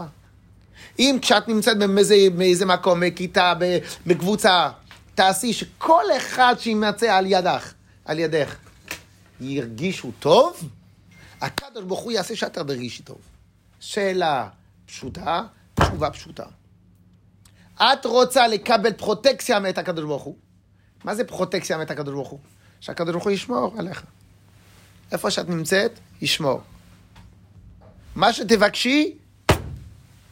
אם 0.98 1.18
כשאת 1.22 1.48
נמצאת 1.48 1.78
באיזה, 1.78 2.16
באיזה 2.36 2.66
מקום, 2.66 3.00
בכיתה, 3.00 3.54
בקבוצה, 4.06 4.70
תעשי 5.14 5.52
שכל 5.52 6.04
אחד 6.16 6.54
שימצא 6.58 7.14
על 7.16 7.26
ידך, 7.26 7.72
על 8.04 8.18
ידך, 8.18 8.56
ירגישו 9.40 10.12
טוב, 10.18 10.68
הקדוש 11.40 11.84
ברוך 11.84 12.00
הוא 12.00 12.12
יעשה 12.12 12.36
שאת 12.36 12.58
תרגישי 12.58 13.02
טוב. 13.02 13.18
שאלה 13.80 14.48
פשוטה, 14.86 15.42
תשובה 15.74 16.10
פשוטה. 16.10 16.44
את 17.80 18.04
רוצה 18.04 18.48
לקבל 18.48 18.92
פרוטקציה 18.92 19.60
מאת 19.60 19.78
הקדוש 19.78 20.04
ברוך 20.04 20.22
הוא. 20.22 20.36
מה 21.04 21.14
זה 21.14 21.24
פרוטקציה 21.24 21.78
מאת 21.78 21.90
הקדוש 21.90 22.14
ברוך 22.14 22.28
הוא? 22.28 22.38
שהקדוש 22.80 23.12
ברוך 23.12 23.24
הוא 23.24 23.32
ישמור 23.32 23.74
עליך. 23.78 24.02
איפה 25.12 25.30
שאת 25.30 25.48
נמצאת, 25.48 25.98
ישמור. 26.20 26.60
מה 28.14 28.32
שתבקשי, 28.32 29.18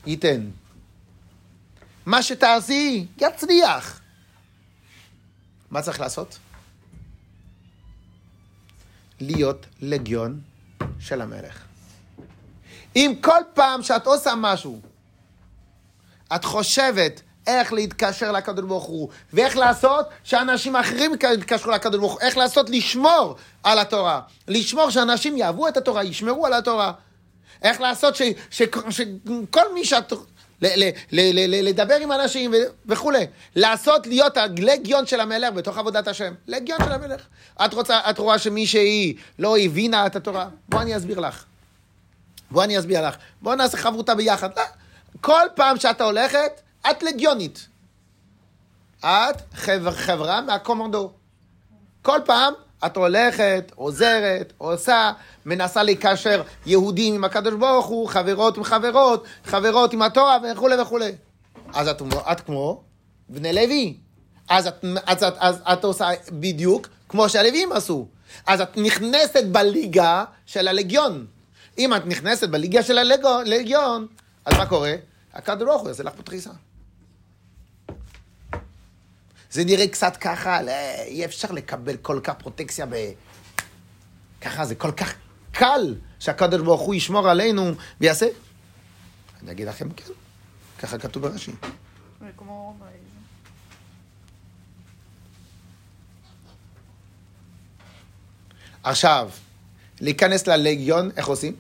ייתן. 0.06 0.50
מה 2.06 2.22
שתעשי, 2.22 3.06
יצליח. 3.18 4.00
מה 5.70 5.82
צריך 5.82 6.00
לעשות? 6.00 6.38
להיות 9.20 9.66
לגיון 9.80 10.40
של 11.00 11.20
המלך. 11.20 11.64
אם 12.96 13.14
כל 13.20 13.40
פעם 13.54 13.82
שאת 13.82 14.06
עושה 14.06 14.32
משהו, 14.36 14.80
את 16.34 16.44
חושבת 16.44 17.20
איך 17.46 17.72
להתקשר 17.72 18.32
לקדוש 18.32 18.64
ברוך 18.64 18.84
הוא, 18.84 19.08
ואיך 19.32 19.56
לעשות 19.56 20.06
שאנשים 20.24 20.76
אחרים 20.76 21.12
יתקשרו 21.14 21.72
לקדוש 21.72 22.00
ברוך 22.00 22.12
הוא, 22.12 22.20
איך 22.20 22.36
לעשות 22.36 22.70
לשמור 22.70 23.36
על 23.62 23.78
התורה, 23.78 24.20
לשמור 24.48 24.90
שאנשים 24.90 25.36
יאהבו 25.36 25.68
את 25.68 25.76
התורה, 25.76 26.04
ישמרו 26.04 26.46
על 26.46 26.52
התורה, 26.52 26.92
איך 27.62 27.80
לעשות 27.80 28.16
ש, 28.16 28.22
ש, 28.50 28.62
שכל 28.90 29.74
מי 29.74 29.84
שאת... 29.84 30.12
ל, 30.62 31.68
לדבר 31.68 31.94
עם 31.94 32.12
אנשים 32.12 32.54
וכולי, 32.86 33.26
לעשות, 33.56 34.06
להיות 34.06 34.36
הלגיון 34.36 35.06
של 35.06 35.20
המלך 35.20 35.54
בתוך 35.54 35.78
עבודת 35.78 36.08
השם, 36.08 36.34
לגיון 36.46 36.78
של 36.84 36.92
המלך. 36.92 37.22
את 37.64 37.74
רוצה, 37.74 38.00
את 38.10 38.18
רואה 38.18 38.38
שמישהי 38.38 39.16
לא 39.38 39.58
הבינה 39.58 40.06
את 40.06 40.16
התורה? 40.16 40.48
בוא 40.68 40.80
אני 40.80 40.96
אסביר 40.96 41.20
לך. 41.20 41.44
בוא 42.50 42.64
אני 42.64 42.78
אסביר 42.78 43.08
לך. 43.08 43.16
בוא 43.42 43.54
נעשה 43.54 43.76
חברותה 43.76 44.14
ביחד. 44.14 44.48
לא. 44.56 44.62
כל 45.20 45.46
פעם 45.54 45.76
שאת 45.76 46.00
הולכת, 46.00 46.60
את 46.90 47.02
לגיונית. 47.02 47.68
את 49.00 49.36
חבר, 49.54 49.92
חברה 49.92 50.40
מהקומנדו. 50.40 51.12
כל 52.02 52.18
פעם 52.24 52.54
את 52.86 52.96
הולכת, 52.96 53.72
עוזרת, 53.74 54.52
עושה, 54.58 55.12
מנסה 55.46 55.82
לקשר 55.82 56.42
יהודים 56.66 57.14
עם 57.14 57.24
הקדוש 57.24 57.54
ברוך 57.54 57.86
הוא, 57.86 58.08
חברות 58.08 58.56
עם 58.56 58.64
חברות, 58.64 59.24
חברות 59.44 59.92
עם 59.92 60.02
התורה 60.02 60.38
וכולי 60.52 60.80
וכולי. 60.80 61.12
אז 61.74 61.88
את, 61.88 62.02
את 62.32 62.40
כמו 62.40 62.82
בני 63.28 63.52
לוי. 63.52 63.96
אז 64.48 64.66
את, 64.66 64.84
אז, 65.06 65.22
את, 65.24 65.34
אז 65.38 65.60
את 65.72 65.84
עושה 65.84 66.08
בדיוק 66.32 66.88
כמו 67.08 67.28
שהלווים 67.28 67.72
עשו. 67.72 68.06
אז 68.46 68.60
את 68.60 68.76
נכנסת 68.76 69.44
בליגה 69.44 70.24
של 70.46 70.68
הלגיון. 70.68 71.26
אם 71.78 71.94
את 71.94 72.06
נכנסת 72.06 72.48
בליגה 72.48 72.82
של 72.82 72.98
הלגיון, 72.98 74.06
אז 74.44 74.54
מה 74.54 74.66
קורה? 74.66 74.94
הקדוש 75.34 75.68
ברוך 75.68 75.80
הוא 75.80 75.88
יעשה 75.88 76.02
לך 76.02 76.12
פה 76.16 76.22
תריסה. 76.22 76.50
זה 79.50 79.64
נראה 79.64 79.88
קצת 79.88 80.16
ככה, 80.16 80.62
לא, 80.62 80.72
אי 81.06 81.24
אפשר 81.24 81.52
לקבל 81.52 81.96
כל 81.96 82.20
כך 82.24 82.34
פרוטקציה 82.34 82.86
ב... 82.86 82.94
ככה 84.40 84.64
זה 84.64 84.74
כל 84.74 84.92
כך 84.92 85.14
קל 85.52 85.94
שהקדוש 86.18 86.60
ברוך 86.62 86.80
הוא 86.80 86.94
ישמור 86.94 87.28
עלינו 87.28 87.70
ויעשה. 88.00 88.26
אני 89.42 89.50
אגיד 89.50 89.68
לכם 89.68 89.90
כן, 89.90 90.04
ככה 90.78 90.98
כתוב 90.98 91.22
ברש"י. 91.22 91.52
Mais 92.20 92.24
comment 92.38 92.74
bah, 92.80 92.84
ils- 92.84 93.08
עכשיו, 98.82 99.30
להיכנס 100.00 100.46
ללגיון, 100.46 101.10
איך 101.16 101.26
עושים? 101.26 101.56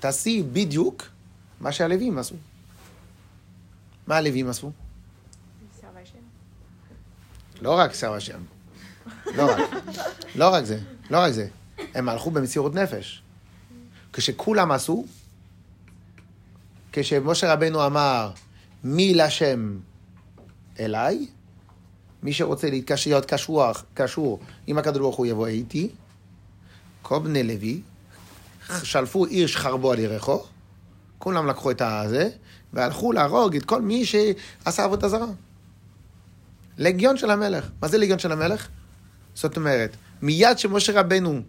תעשי 0.00 0.42
בדיוק 0.52 1.02
מה 1.60 1.72
שהלווים 1.72 2.18
עשו. 2.18 2.34
מה 4.06 4.16
הלווים 4.16 4.48
עשו? 4.48 4.70
ils 4.70 5.80
servent 5.80 5.96
à 5.96 6.02
Hachem. 6.02 6.24
לא 7.60 7.78
רק 7.78 7.94
שר 7.94 8.12
השם. 8.12 8.40
לא 9.26 9.50
רק. 9.50 9.70
לא 10.34 10.48
רק 10.54 10.64
זה. 10.64 10.78
לא 11.10 11.18
רק 11.18 11.32
זה. 11.32 11.48
הם 11.94 12.08
הלכו 12.08 12.30
במסירות 12.30 12.74
נפש. 12.74 13.22
כשכולם 14.12 14.72
עשו, 14.72 15.04
כשמשה 16.92 17.52
רבנו 17.52 17.86
אמר, 17.86 18.30
מי 18.84 19.14
להשם 19.14 19.78
אליי, 20.80 21.26
מי 22.22 22.32
שרוצה 22.32 22.68
להיות 23.06 23.24
קשור, 23.24 23.64
קשור 23.94 24.40
עם 24.66 24.78
הקדוש 24.78 25.00
ברוך 25.00 25.16
הוא 25.16 25.26
יבוא 25.26 25.46
איתי, 25.46 25.88
כל 27.02 27.18
בני 27.18 27.42
לוי, 27.42 27.80
שלפו 28.82 29.26
איש 29.26 29.56
חרבו 29.56 29.92
על 29.92 29.98
ירחו, 29.98 30.42
כולם 31.18 31.46
לקחו 31.46 31.70
את 31.70 31.82
הזה, 31.84 32.30
והלכו 32.72 33.12
להרוג 33.12 33.56
את 33.56 33.64
כל 33.64 33.82
מי 33.82 34.04
שעשה 34.04 34.84
עבודה 34.84 35.08
זרה. 35.08 35.26
לגיון 36.78 37.16
של 37.16 37.30
המלך. 37.30 37.68
מה 37.82 37.88
זה 37.88 37.98
לגיון 37.98 38.18
של 38.18 38.32
המלך? 38.32 38.68
זאת 39.34 39.56
אומרת, 39.56 39.96
מיד 40.22 40.58
שמשה 40.58 41.00
רבנו 41.00 41.40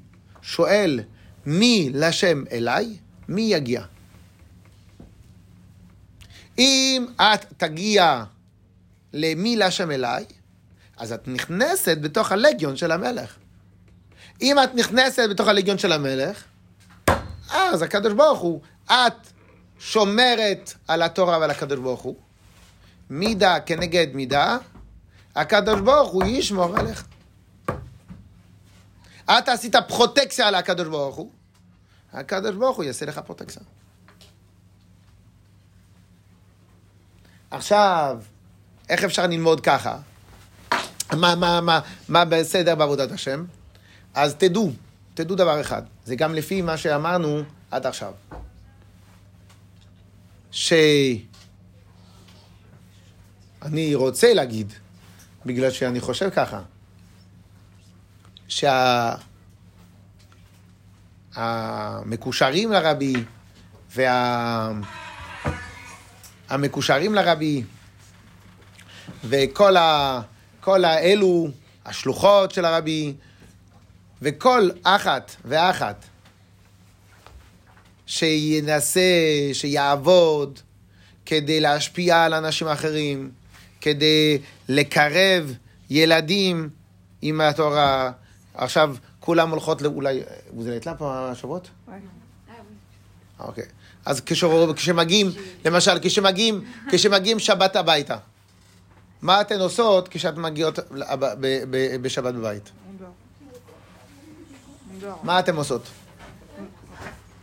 שואל 0.42 1.00
מי 1.46 1.90
לשם 1.94 2.44
אליי, 2.52 2.98
מי 3.28 3.42
יגיע? 3.42 3.84
אם 6.58 7.06
את 7.16 7.46
תגיע 7.58 8.24
למי 9.14 9.56
לשם 9.56 9.92
אליי, 9.92 10.26
אז 10.98 11.14
את 11.14 11.28
נכנסת 11.28 11.98
בתוך 12.02 12.32
הלגיון 12.32 12.76
של 12.76 12.92
המלך. 12.92 13.36
אם 14.42 14.56
את 14.64 14.76
נכנסת 14.76 15.28
בתוך 15.30 15.48
הלגיון 15.48 15.78
של 15.78 15.92
המלך, 15.92 16.44
אז 17.50 17.82
הקדוש 17.82 18.14
ברוך 18.14 18.40
הוא, 18.40 18.62
את 18.86 19.14
שומרת 19.80 20.74
על 20.88 21.02
התורה 21.02 21.40
ועל 21.40 21.52
הקדוש 21.52 21.80
ברוך 21.80 22.02
הוא. 22.02 22.16
מידה 23.10 23.60
כנגד 23.60 24.08
מידה, 24.14 24.58
הקדוש 25.36 25.82
ברוך 25.82 26.12
הוא 26.12 26.24
ישמור 26.24 26.78
עליך. 26.78 27.08
את 29.26 29.50
עשית 29.50 29.76
פרוטקציה 29.88 30.48
על 30.48 30.56
הקדוש 30.56 30.88
ברוך 30.88 31.16
הוא, 31.16 31.32
הקדוש 32.14 32.56
ברוך 32.56 32.78
הוא 32.78 32.84
יעשה 32.86 33.06
לך 33.06 33.20
פרוטקציה. 33.20 33.62
עכשיו, 37.52 38.20
איך 38.90 39.04
אפשר 39.04 39.28
ללמוד 39.28 39.62
ככה? 39.62 39.98
מה, 41.14 41.36
מה, 41.36 41.62
מה, 41.62 41.80
מה 42.10 42.26
בסדר 42.26 42.76
בעבודת 42.76 43.12
השם? 43.12 43.46
אז 44.14 44.36
תדעו, 44.36 44.72
תדעו 45.14 45.36
דבר 45.36 45.62
אחד, 45.62 45.82
זה 46.06 46.16
גם 46.16 46.36
לפי 46.36 46.62
מה 46.62 46.78
שאמרנו 46.78 47.42
עד 47.72 47.86
עכשיו. 47.86 48.14
שאני 50.52 51.26
רוצה 53.96 54.34
להגיד, 54.34 54.74
בגלל 55.50 55.72
שאני 55.72 56.00
חושב 56.00 56.30
ככה, 56.30 56.62
שהמקושרים 61.38 62.72
לרבי 62.72 63.14
וה... 63.96 64.72
המקושרים 66.50 67.16
לרבי 67.16 67.64
וכל 69.24 69.78
ה... 69.78 70.22
כל 70.60 70.86
האלו, 70.86 71.48
השלוחות 71.86 72.52
של 72.52 72.66
הרבי, 72.66 73.14
וכל 74.22 74.70
אחת 74.84 75.36
ואחת 75.46 76.06
שינסה, 78.06 79.02
שיעבוד 79.54 80.60
כדי 81.26 81.60
להשפיע 81.60 82.24
על 82.24 82.34
אנשים 82.34 82.68
אחרים, 82.68 83.32
כדי 83.82 84.40
לקרב 84.70 85.54
ילדים 85.90 86.70
עם 87.22 87.42
התורה. 87.42 88.12
עכשיו, 88.54 88.96
כולם 89.20 89.50
הולכות, 89.50 89.86
אולי, 89.86 90.22
זה 90.60 90.76
נתלה 90.76 90.96
פה 90.96 91.30
השבועות? 91.32 91.70
אוקיי. 93.40 93.64
אז 94.06 94.22
כשמגיעים, 94.76 95.28
למשל, 95.66 96.00
כשמגיעים, 96.02 96.66
כשמגיעים 96.92 97.40
שבת 97.40 97.76
הביתה, 97.76 98.18
מה 99.22 99.42
אתן 99.42 99.60
עושות 99.60 100.08
כשאת 100.08 100.38
מגיעות 100.38 100.80
בשבת 102.02 102.34
בבית? 102.34 102.72
מה 105.24 105.40
אתן 105.40 105.56
עושות? 105.56 105.82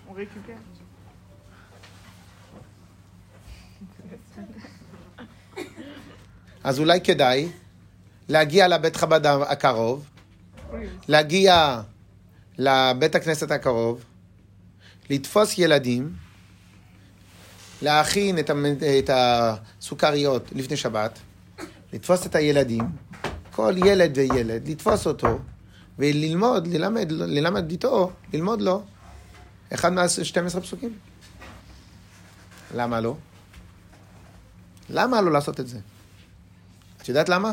On 0.08 0.18
récupère. 0.18 0.76
אז 6.66 6.78
אולי 6.78 7.00
כדאי 7.00 7.48
להגיע 8.28 8.68
לבית 8.68 8.96
חב"ד 8.96 9.26
הקרוב, 9.26 10.06
להגיע 11.08 11.80
לבית 12.58 13.14
הכנסת 13.14 13.50
הקרוב, 13.50 14.04
לתפוס 15.10 15.58
ילדים, 15.58 16.12
להכין 17.82 18.38
את, 18.38 18.50
המ- 18.50 18.64
את 18.98 19.10
הסוכריות 19.12 20.42
לפני 20.52 20.76
שבת, 20.76 21.18
לתפוס 21.92 22.26
את 22.26 22.34
הילדים, 22.34 22.84
כל 23.52 23.74
ילד 23.86 24.12
וילד, 24.18 24.68
לתפוס 24.68 25.06
אותו 25.06 25.38
וללמוד, 25.98 26.66
ללמד, 26.66 27.12
ללמד 27.12 27.70
איתו, 27.70 28.12
ללמוד 28.32 28.60
לו 28.60 28.82
אחד 29.74 29.92
מה-12 29.92 30.60
פסוקים. 30.60 30.98
למה 32.74 33.00
לא? 33.00 33.16
למה 34.90 35.20
לא 35.20 35.32
לעשות 35.32 35.60
את 35.60 35.68
זה? 35.68 35.78
את 37.06 37.08
יודעת 37.08 37.28
למה? 37.28 37.52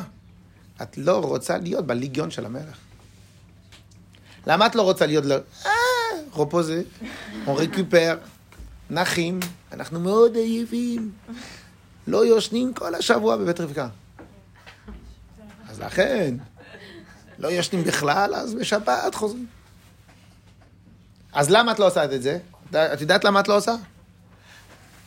את 0.82 0.98
לא 0.98 1.20
רוצה 1.20 1.58
להיות 1.58 1.88
בליגיון 1.88 2.32
של 2.32 2.46
המלך. 2.46 2.78
למה 4.48 4.66
את 4.66 4.76
לא 4.76 4.82
רוצה 4.82 5.06
להיות... 5.06 5.26
לא... 5.26 5.36
אה, 5.66 5.72
רופוזה, 6.32 6.82
on 7.46 7.50
récupère, 7.50 8.18
נחים, 8.90 9.40
אנחנו 9.72 10.00
מאוד 10.00 10.36
עייבים, 10.36 11.12
לא 12.08 12.26
יושנים 12.26 12.74
כל 12.74 12.96
השבוע 12.96 13.38
בבית 13.38 13.60
רבקה. 13.60 13.88
אז 15.70 15.80
לכן, 15.82 16.36
לא 17.40 17.52
ישנים 17.52 17.84
בכלל, 17.84 18.36
אז 18.36 18.54
בשבת 18.54 19.16
חוזרים. 19.16 19.48
אז 21.34 21.50
למה 21.50 21.72
את 21.72 21.80
לא 21.80 21.88
עושה 21.88 22.06
את 22.06 22.22
זה? 22.22 22.40
את 22.70 23.02
יודעת 23.02 23.24
למה 23.24 23.40
את 23.40 23.48
לא 23.48 23.58
עושה? 23.58 23.76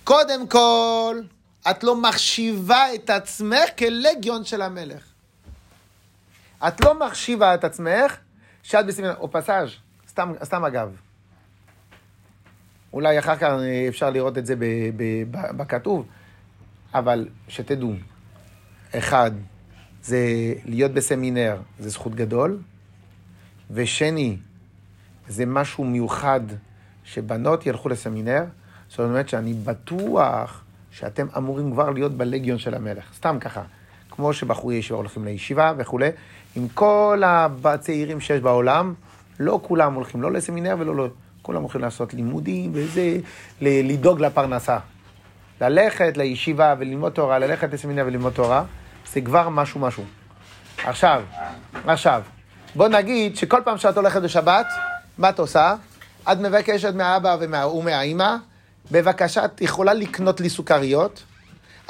קודם 0.05 0.49
כל, 0.49 1.21
את 1.71 1.85
לא 1.85 2.01
מחשיבה 2.01 2.95
את 2.95 3.11
עצמך 3.11 3.69
כלגיון 3.79 4.45
של 4.45 4.63
המלך. 4.63 5.05
את 6.69 6.81
לא 6.81 7.07
מחשיבה 7.07 7.55
את 7.55 7.65
עצמך 7.65 8.17
שאת 8.63 8.87
בסמינר, 8.87 9.17
או 9.17 9.31
פסאז', 9.31 9.69
סתם, 10.09 10.33
סתם 10.45 10.65
אגב. 10.65 10.97
אולי 12.93 13.19
אחר 13.19 13.37
כך 13.37 13.49
אפשר 13.89 14.11
לראות 14.11 14.39
את 14.39 14.47
זה 14.47 14.55
בכתוב, 15.31 16.07
אבל 16.95 17.29
שתדעו, 17.49 17.93
אחד, 18.95 19.31
זה 20.03 20.19
להיות 20.65 20.93
בסמינר, 20.93 21.61
זה 21.79 21.91
זכות 21.91 22.15
גדול, 22.15 22.59
ושני, 23.71 24.37
זה 25.29 25.47
משהו 25.47 25.85
מיוחד 25.85 26.41
שבנות 27.05 27.67
ילכו 27.67 27.89
לסמינר, 27.89 28.45
זאת 28.89 29.01
אומרת 29.01 29.29
שאני 29.29 29.55
בטוח 29.55 30.65
שאתם 30.99 31.27
אמורים 31.37 31.73
כבר 31.73 31.91
להיות 31.91 32.13
בלגיון 32.13 32.59
של 32.59 32.75
המלך, 32.75 33.05
סתם 33.17 33.39
ככה. 33.41 33.63
כמו 34.11 34.33
שבחורי 34.33 34.75
ישיבה 34.75 34.97
הולכים 34.97 35.25
לישיבה 35.25 35.73
וכולי, 35.77 36.09
עם 36.57 36.69
כל 36.75 37.23
הצעירים 37.65 38.21
שיש 38.21 38.41
בעולם, 38.41 38.95
לא 39.41 39.61
כולם 39.63 39.95
הולכים 39.95 40.23
לא 40.23 40.33
לסמינר 40.33 40.77
ולא 40.79 40.97
לא, 40.97 41.09
כולם 41.43 41.63
הולכים 41.63 41.81
לעשות 41.81 42.15
לימודים 42.15 42.71
וזה, 42.75 43.19
לדאוג 43.61 44.21
לפרנסה. 44.21 44.79
ללכת 45.61 46.17
לישיבה 46.17 46.75
וללמוד 46.79 47.13
תורה, 47.13 47.39
ללכת 47.39 47.73
לסמינר 47.73 48.05
וללמוד 48.07 48.33
תורה, 48.33 48.65
זה 49.13 49.21
כבר 49.21 49.49
משהו 49.49 49.81
משהו. 49.81 50.05
עכשיו, 50.85 51.23
עכשיו, 51.87 52.23
בוא 52.75 52.89
נגיד 52.89 53.37
שכל 53.37 53.61
פעם 53.65 53.79
שאת 53.79 53.97
הולכת 53.97 54.23
בשבת, 54.23 54.67
מה 55.19 55.29
את 55.29 55.39
עושה? 55.39 55.75
את 56.33 56.39
מבקשת 56.39 56.95
מהאבא 56.95 57.37
ומה, 57.41 57.67
ומהאימא, 57.67 58.37
בבקשה, 58.90 59.44
את 59.44 59.61
יכולה 59.61 59.94
לקנות 59.94 60.40
לי 60.40 60.51
סוכריות, 60.51 61.22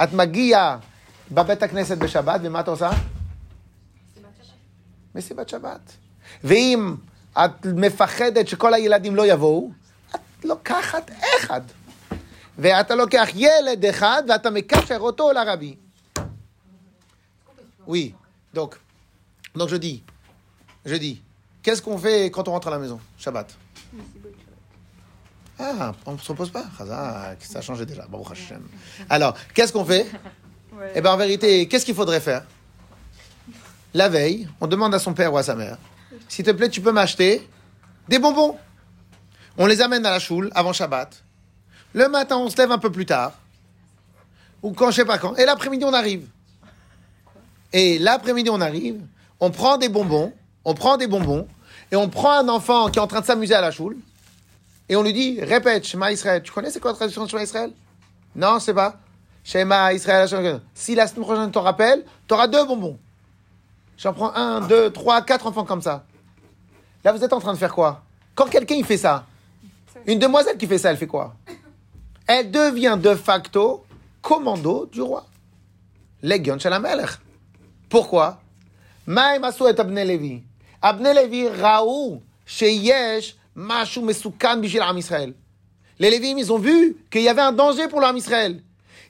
את 0.03 0.13
מגיעה 0.13 0.79
בבית 1.31 1.63
הכנסת 1.63 1.99
בשבת, 1.99 2.41
ומה 2.45 2.61
את 2.61 2.69
עושה? 2.69 2.91
מסיבת 5.15 5.49
שבת. 5.49 5.93
ואם 6.45 6.95
את 7.33 7.67
מפחדת 7.67 8.49
שכל 8.49 8.75
הילדים 8.75 9.17
לא 9.17 9.27
יבואו, 9.27 9.71
את 10.15 10.45
לוקחת 10.45 11.11
אחד. 11.39 11.61
ואתה 12.59 12.95
לוקח 12.95 13.29
ילד 13.35 13.85
אחד 13.85 14.23
ואתה 14.29 14.51
מקשר 14.51 14.99
אותו 14.99 15.33
לרבי. 15.33 15.77
Oui, 17.89 18.15
donc, 18.55 18.75
donc 19.55 19.69
je 19.69 19.77
dis, 19.77 20.03
je 20.85 20.97
dis, 20.97 21.23
qu'est-ce 21.63 21.81
qu'on 21.81 21.99
fait 21.99 22.31
quand 22.33 22.49
on 22.49 22.53
rentre 22.53 22.67
à 22.67 22.73
la 22.73 22.79
maison, 22.79 22.99
Shabbat 23.17 23.49
Ah, 25.59 25.93
on 26.05 26.13
ne 26.13 26.19
se 26.19 26.29
repose 26.29 26.51
pas, 26.51 26.65
ça 26.79 27.59
a 27.59 27.63
changé 27.63 27.87
déjà. 27.87 28.07
Alors, 29.09 29.35
qu'est-ce 29.55 29.73
qu'on 29.73 29.85
fait 29.85 30.07
Ouais. 30.79 30.93
Eh 30.95 31.01
bien, 31.01 31.13
en 31.13 31.17
vérité, 31.17 31.67
qu'est-ce 31.69 31.87
qu'il 31.87 31.95
faudrait 31.95 32.21
faire? 32.21 32.45
La 33.95 34.11
veille, 34.11 34.47
on 34.61 34.67
demande 34.67 34.95
à 34.95 34.99
son 34.99 35.15
père 35.15 35.33
ou 35.33 35.39
à 35.39 35.43
sa 35.43 35.55
mère, 35.55 35.79
s'il 36.29 36.45
te 36.45 36.51
plaît, 36.51 36.69
tu 36.69 36.81
peux 36.81 36.93
m'acheter 36.93 37.49
des 38.09 38.19
bonbons. 38.19 38.57
On 39.59 39.67
les 39.67 39.81
amène 39.81 40.05
à 40.05 40.11
la 40.11 40.19
choule 40.19 40.51
avant 40.55 40.73
Shabbat. 40.73 41.23
Le 41.95 42.09
matin, 42.09 42.37
on 42.37 42.51
se 42.51 42.57
lève 42.59 42.71
un 42.71 42.79
peu 42.79 42.93
plus 42.93 43.07
tard. 43.07 43.33
Ou 44.63 44.73
quand, 44.73 44.91
je 44.91 44.97
sais 44.97 45.05
pas 45.05 45.19
quand. 45.19 45.35
Et 45.37 45.47
l'après-midi, 45.47 45.85
on 45.85 45.95
arrive. 45.95 46.29
Et 47.73 47.99
l'après-midi, 47.99 48.51
on 48.51 48.61
arrive. 48.61 49.01
On 49.41 49.51
prend 49.51 49.79
des 49.79 49.89
bonbons. 49.89 50.33
On 50.65 50.75
prend 50.75 50.97
des 50.97 51.07
bonbons. 51.07 51.49
Et 51.91 51.97
on 51.97 52.09
prend 52.09 52.33
un 52.33 52.49
enfant 52.49 52.91
qui 52.91 52.99
est 52.99 53.03
en 53.03 53.07
train 53.07 53.21
de 53.21 53.27
s'amuser 53.27 53.55
à 53.55 53.61
la 53.61 53.71
choule 53.71 53.97
et 54.89 54.97
on 54.97 55.03
lui 55.03 55.13
dit 55.13 55.41
répète 55.41 55.85
Shema 55.85 56.13
Israël. 56.13 56.43
Tu 56.43 56.53
connais 56.53 56.71
c'est 56.71 56.81
quoi 56.81 56.93
la 56.93 56.97
traduction 56.97 57.25
de 57.25 57.31
Shema 57.31 57.43
Israël? 57.43 57.73
Non, 58.35 58.59
c'est 58.61 58.75
pas. 58.75 58.97
Shema 59.45 59.93
Israël. 59.93 60.61
Si 60.75 60.95
la 60.95 61.07
semaine 61.07 61.25
prochaine 61.25 61.51
t'en 61.51 61.63
rappelle, 61.63 62.05
t'auras 62.27 62.49
deux 62.49 62.65
bonbons. 62.65 62.99
J'en 63.99 64.13
prends 64.13 64.35
un, 64.35 64.61
deux, 64.67 64.91
trois, 64.91 65.23
quatre 65.23 65.47
enfants 65.47 65.65
comme 65.65 65.83
ça. 65.83 66.05
Là, 67.03 67.13
vous 67.13 67.25
êtes 67.25 67.33
en 67.33 67.41
train 67.41 67.53
de 67.53 67.59
faire 67.59 67.75
quoi? 67.75 68.03
Quand 68.35 68.47
quelqu'un 68.47 68.83
fait 68.83 68.99
ça, 68.99 69.25
une 70.07 70.19
demoiselle 70.19 70.59
qui 70.59 70.67
fait 70.67 70.79
ça, 70.79 70.91
elle 70.91 70.97
fait 70.97 71.07
quoi? 71.07 71.35
Elle 72.27 72.51
devient 72.51 72.99
de 73.01 73.15
facto 73.15 73.85
commando 74.21 74.87
du 74.87 75.01
roi. 75.01 75.25
Legion 76.23 76.59
Shalamelech. 76.59 77.19
Pourquoi? 77.89 78.41
Abne 79.07 80.03
Levi. 80.05 81.49
Raou, 81.49 82.23
ראו 83.56 83.56
שיש 83.56 83.56
משהו 83.56 84.02
מסוכן 84.02 84.62
בשביל 84.62 84.82
עם 84.82 84.98
ישראל. 84.98 85.34
Les 86.00 86.10
Lévites, 86.10 86.38
ils 86.40 86.52
ont 86.52 86.58
vu 86.58 86.98
qu'il 87.12 87.22
y 87.22 87.30
avait 87.30 87.42
un 87.42 87.52
danger 87.52 87.88
pour 87.88 88.02
l'âme 88.02 88.18
Israël. 88.18 88.62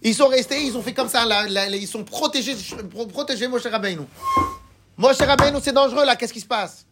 Ils 0.02 0.16
sont 0.16 0.28
restés, 0.28 0.62
ils 0.64 0.76
ont 0.78 0.82
fait 0.82 0.94
comme 0.94 1.08
ça, 1.10 1.26
là, 1.26 1.48
là, 1.48 1.68
ils 1.68 1.88
sont 1.88 2.04
protégés, 2.04 2.56
pro- 2.90 3.06
protégés 3.06 3.48
Moshe 3.48 3.68
Rabbeinu. 3.68 4.06
Moshe 4.98 5.22
Rabbeinu, 5.32 5.58
c'est 5.62 5.72
dangereux 5.74 6.06
là, 6.06 6.16
qu'est-ce 6.16 6.34
qui 6.34 6.42
se 6.42 6.48
passe 6.48 6.86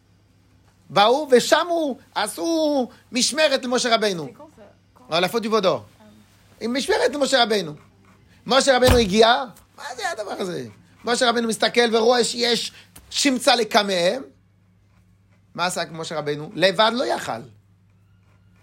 באו 0.90 1.28
ושמו, 1.30 1.96
עשו 2.14 2.88
משמרת 3.12 3.64
למשה 3.64 3.94
רבנו. 3.94 4.24
C'est 4.26 4.32
quand 4.32 4.50
ça 4.56 4.62
quand... 4.98 5.14
על 5.16 5.24
הפות 5.24 5.44
יבודו. 5.44 5.82
עם 6.60 6.76
משמרת 6.76 7.14
למשה 7.14 7.42
רבנו. 7.42 7.72
משה 8.46 8.76
רבנו 8.76 8.96
הגיע, 8.96 9.44
מה 9.76 9.84
זה 9.96 10.10
הדבר 10.10 10.32
הזה? 10.38 10.66
משה 11.04 11.28
רבנו 11.28 11.48
מסתכל 11.48 11.96
ורואה 11.96 12.24
שיש 12.24 12.72
שמצה 13.10 13.56
לקמאם. 13.56 14.22
מה 15.55 15.65
עשה 15.65 15.81
משה 15.91 16.17
רבנו? 16.17 16.51
לבד 16.53 16.91
לא 16.93 17.05
יכל. 17.05 17.41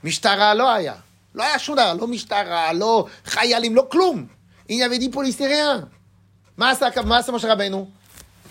משטרה 0.04 0.54
לא 0.54 0.72
היה. 0.72 0.94
לא 1.34 1.42
היה 1.42 1.58
שום 1.58 1.76
דבר, 1.76 1.94
לא 1.94 2.06
משטרה, 2.06 2.72
לא 2.72 3.06
חיילים, 3.24 3.76
לא 3.76 3.86
כלום. 3.90 4.26
Dit 4.68 5.12
policier 5.12 5.48
rien. 5.48 5.84
מה 6.56 6.70
עשה, 6.70 6.88
מה 7.04 7.18
עשה 7.18 7.32
משה 7.32 7.52
רבנו? 7.52 7.90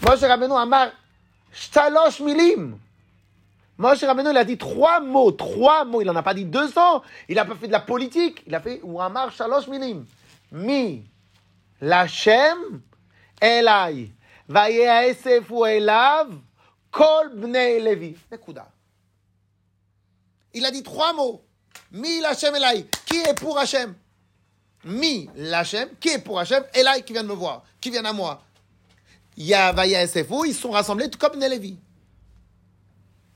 משה 0.04 0.34
רבנו 0.34 0.62
אמר 0.62 0.90
שלוש 1.54 2.22
מילים. 2.22 2.78
N'en 3.82 3.88
a 3.88 3.96
pas 6.24 6.34
dit 6.36 6.46
200. 6.46 7.02
Il 7.28 7.36
n'a 7.36 7.46
pas 7.46 7.56
fait 7.56 7.68
de 7.68 7.72
la 7.72 7.80
politique. 7.80 8.44
Il 8.46 8.54
a 8.54 8.60
fait, 8.60 8.80
ou 8.84 9.02
amar 9.02 9.32
shalosh 9.32 9.68
milim. 9.68 10.06
Mi, 10.52 11.04
l'Hashem, 11.82 12.82
Elai. 13.42 14.12
ויאספו 14.50 15.66
אליו 15.66 16.28
כל 16.91 17.27
בני 17.41 17.81
לוי. 17.81 18.15
נקודה. 18.33 18.63
Il 20.55 20.65
a 20.65 20.71
dit 20.71 20.83
trois 20.83 21.13
mots. 21.13 21.43
Mi 21.93 22.21
l'Hachem 22.21 22.55
Elai. 22.55 22.87
Qui 23.05 23.17
est 23.17 23.35
pour 23.35 23.59
Hachem 23.59 23.95
Mi 24.85 25.29
l'Hachem. 25.37 25.89
Qui 26.01 26.09
est 26.09 26.19
pour 26.19 26.41
Hachem 26.41 26.63
Elai 26.73 27.03
qui 27.03 27.13
vient 27.13 27.23
de 27.23 27.29
me 27.29 27.35
voir. 27.35 27.63
Qui 27.81 27.91
vient 27.91 28.05
à 28.05 28.13
moi. 28.13 28.41
Ya 29.37 29.73
ויאספו, 29.77 30.47
ils 30.47 30.55
sont 30.55 30.71
rassemblés 30.71 31.11
comme 31.19 31.33
בני 31.33 31.49
לוי. 31.49 31.77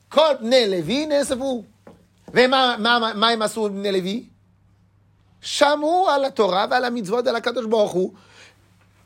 כל 0.09 0.35
בני 0.40 0.68
לוי 0.68 1.07
נאספו. 1.07 1.64
ומה 2.35 2.77
מה, 2.79 3.12
מה 3.14 3.29
הם 3.29 3.42
עשו 3.42 3.68
בני 3.70 3.92
לוי? 3.92 4.25
שמעו 5.40 6.09
על 6.09 6.25
התורה 6.25 6.66
ועל 6.70 6.85
המצוות 6.85 7.27
ועל 7.27 7.37
הקדוש 7.37 7.66
ברוך 7.66 7.92
הוא. 7.92 8.14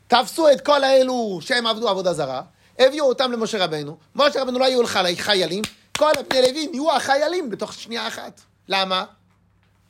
תפסו 0.07 0.51
את 0.51 0.61
כל 0.61 0.83
האלו 0.83 1.39
שהם 1.41 1.67
עבדו 1.67 1.89
עבודה 1.89 2.13
זרה, 2.13 2.41
הביאו 2.80 3.08
אותם 3.08 3.32
למשה 3.32 3.64
רבנו. 3.64 3.96
משה 4.16 4.42
רבנו 4.42 4.58
לא 4.58 4.64
היו 4.64 4.82
חיילים, 5.16 5.62
כל 5.98 6.10
בני 6.30 6.42
לוי 6.42 6.66
נהיו 6.66 6.92
החיילים 6.92 7.50
בתוך 7.50 7.72
שנייה 7.72 8.08
אחת. 8.08 8.40
למה? 8.68 9.04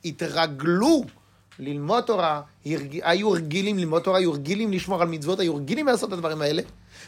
התרגלו 0.05 1.03
ללמוד 1.59 2.03
תורה, 2.03 2.41
הרג... 2.65 2.99
היו 3.03 3.31
רגילים 3.31 3.77
ללמוד 3.77 4.01
תורה, 4.01 4.17
היו 4.17 4.33
רגילים 4.33 4.73
לשמור 4.73 5.01
על 5.01 5.07
מצוות, 5.07 5.39
היו 5.39 5.55
רגילים 5.55 5.87
לעשות 5.87 6.09
את 6.09 6.13
הדברים 6.13 6.41
האלה. 6.41 6.61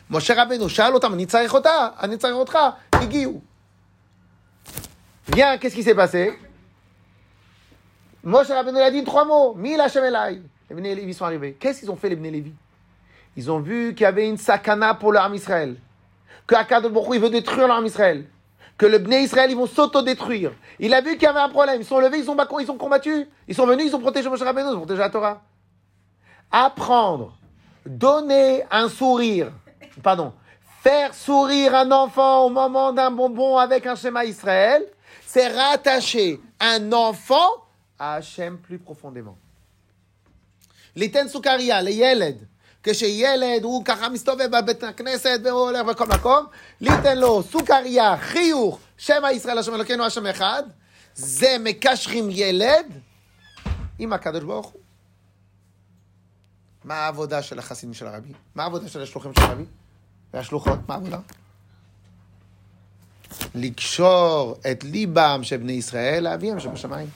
משה 0.09 0.43
רבנו 0.43 0.69
שאל 0.69 0.93
אותם, 0.93 1.13
אני 1.13 1.25
צריך 1.25 1.53
אותה, 1.53 1.87
אני 1.99 2.17
צריך 2.17 2.35
אותך, 2.35 2.57
הגיעו. 2.93 3.41
Viens, 5.29 5.57
qu'est-ce 5.57 5.75
qui 5.75 5.83
s'est 5.83 5.95
passé 5.95 6.33
Moshe 8.23 8.47
Rabbeinu 8.47 8.79
a 8.79 8.91
dit 8.91 9.03
trois 9.03 9.25
mots. 9.25 9.53
Mille 9.55 9.81
Hashem 9.81 10.03
Elai. 10.03 10.41
Les 10.69 10.75
Bnei 10.75 10.95
Lévi 10.95 11.13
sont 11.13 11.25
Ils 13.35 13.51
ont 13.51 13.59
vu 13.59 13.93
qu'il 13.95 14.03
y 14.03 14.05
avait 14.05 14.27
une 14.27 14.37
sakana 14.37 14.93
pour 14.93 15.11
l'arme 15.11 15.35
Israël. 15.35 15.75
Que 16.45 16.55
Akad 16.55 16.85
il 16.85 17.19
veut 17.19 17.29
détruire 17.29 17.67
l'arme 17.67 17.85
Israël. 17.85 18.25
Que 18.77 18.85
le 18.85 18.97
Bné 18.97 19.21
Israël, 19.21 19.49
ils 19.49 19.55
vont 19.55 19.67
s'autodétruire. 19.67 20.51
Il 20.79 20.93
a 20.93 21.01
vu 21.01 21.13
qu'il 21.13 21.23
y 21.23 21.27
avait 21.27 21.39
un 21.39 21.49
problème. 21.49 21.81
Ils 21.81 21.85
sont 21.85 21.99
levés, 21.99 22.19
ils 22.19 22.25
sont, 22.25 22.35
ils 22.59 22.71
ont 22.71 22.77
combattu. 22.77 23.27
Ils 23.47 23.55
sont 23.55 23.65
venus, 23.65 23.87
ils 23.87 23.95
ont 23.95 23.99
protégé 23.99 24.29
Moshe 24.29 24.41
Rabbeinu, 24.41 24.69
ils 24.69 24.73
ont 24.73 24.79
protégé 24.79 24.99
la 24.99 25.09
Torah. 25.09 25.41
Apprendre. 26.51 27.37
Donner 27.85 28.63
un 28.71 28.89
sourire. 28.89 29.51
Pardon. 30.01 30.33
Faire 30.81 31.13
sourire 31.13 31.75
un 31.75 31.91
enfant 31.91 32.45
au 32.45 32.49
moment 32.49 32.91
d'un 32.91 33.11
bonbon 33.11 33.57
avec 33.57 33.85
un 33.85 33.95
schéma 33.95 34.25
Israël, 34.25 34.85
c'est 35.25 35.47
rattacher 35.47 36.41
un 36.59 36.91
enfant 36.91 37.49
à 37.97 38.15
Hachem 38.15 38.57
plus 38.57 38.79
profondément. 38.79 39.37
Les 40.95 41.09
Tensoukaria, 41.09 41.81
les 41.81 41.93
Yeled, 41.93 42.47
כשילד 42.83 43.63
הוא 43.63 43.85
ככה 43.85 44.09
מסתובב 44.09 44.57
בבית 44.57 44.83
הכנסת 44.83 45.39
והוא 45.43 45.61
הולך 45.61 45.85
בכל 45.85 46.07
מקום, 46.07 46.45
ליתן 46.81 47.17
לו 47.17 47.43
סוכריה, 47.43 48.17
חיוך, 48.17 48.79
שמא 48.97 49.27
ישראל 49.27 49.57
השם 49.57 49.75
אלוקינו 49.75 50.05
השם 50.05 50.27
אחד, 50.27 50.63
זה 51.15 51.55
מקשרים 51.59 52.27
ילד 52.31 52.85
עם 53.99 54.13
הקדוש 54.13 54.43
ברוך 54.43 54.67
הוא. 54.67 54.81
מה 56.83 56.95
העבודה 56.95 57.41
של 57.41 57.59
החסידים 57.59 57.93
של 57.93 58.07
הרבי? 58.07 58.33
מה 58.55 58.63
העבודה 58.63 58.89
של 58.89 59.01
השלוחים 59.01 59.33
של 59.33 59.41
הרבי? 59.41 59.65
והשלוחות, 60.33 60.79
מה 60.87 60.93
העבודה? 60.93 61.19
לקשור 63.55 64.55
את 64.71 64.83
ליבם 64.83 65.39
של 65.43 65.57
בני 65.57 65.71
ישראל 65.71 66.23
לאביהם 66.23 66.59
שבשמיים. 66.59 67.09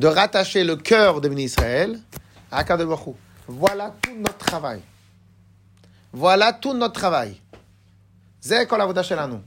De 0.00 0.06
rattacher 0.06 0.64
le 0.64 0.76
cœur 0.88 1.20
de 1.20 1.28
בני 1.28 1.40
ישראל 1.40 1.96
הקדוש 2.52 2.86
ברוך 2.86 3.00
הוא. 3.00 3.14
Voilà 3.48 3.90
tout 4.02 4.14
notre 4.16 4.38
travail. 4.38 4.80
Voilà 6.14 6.52
tout 6.52 6.74
notre 6.74 7.00
travail. 7.00 7.34
זה 8.40 8.64
כל 8.68 8.80
העבודה 8.80 9.02
שלנו. 9.02 9.38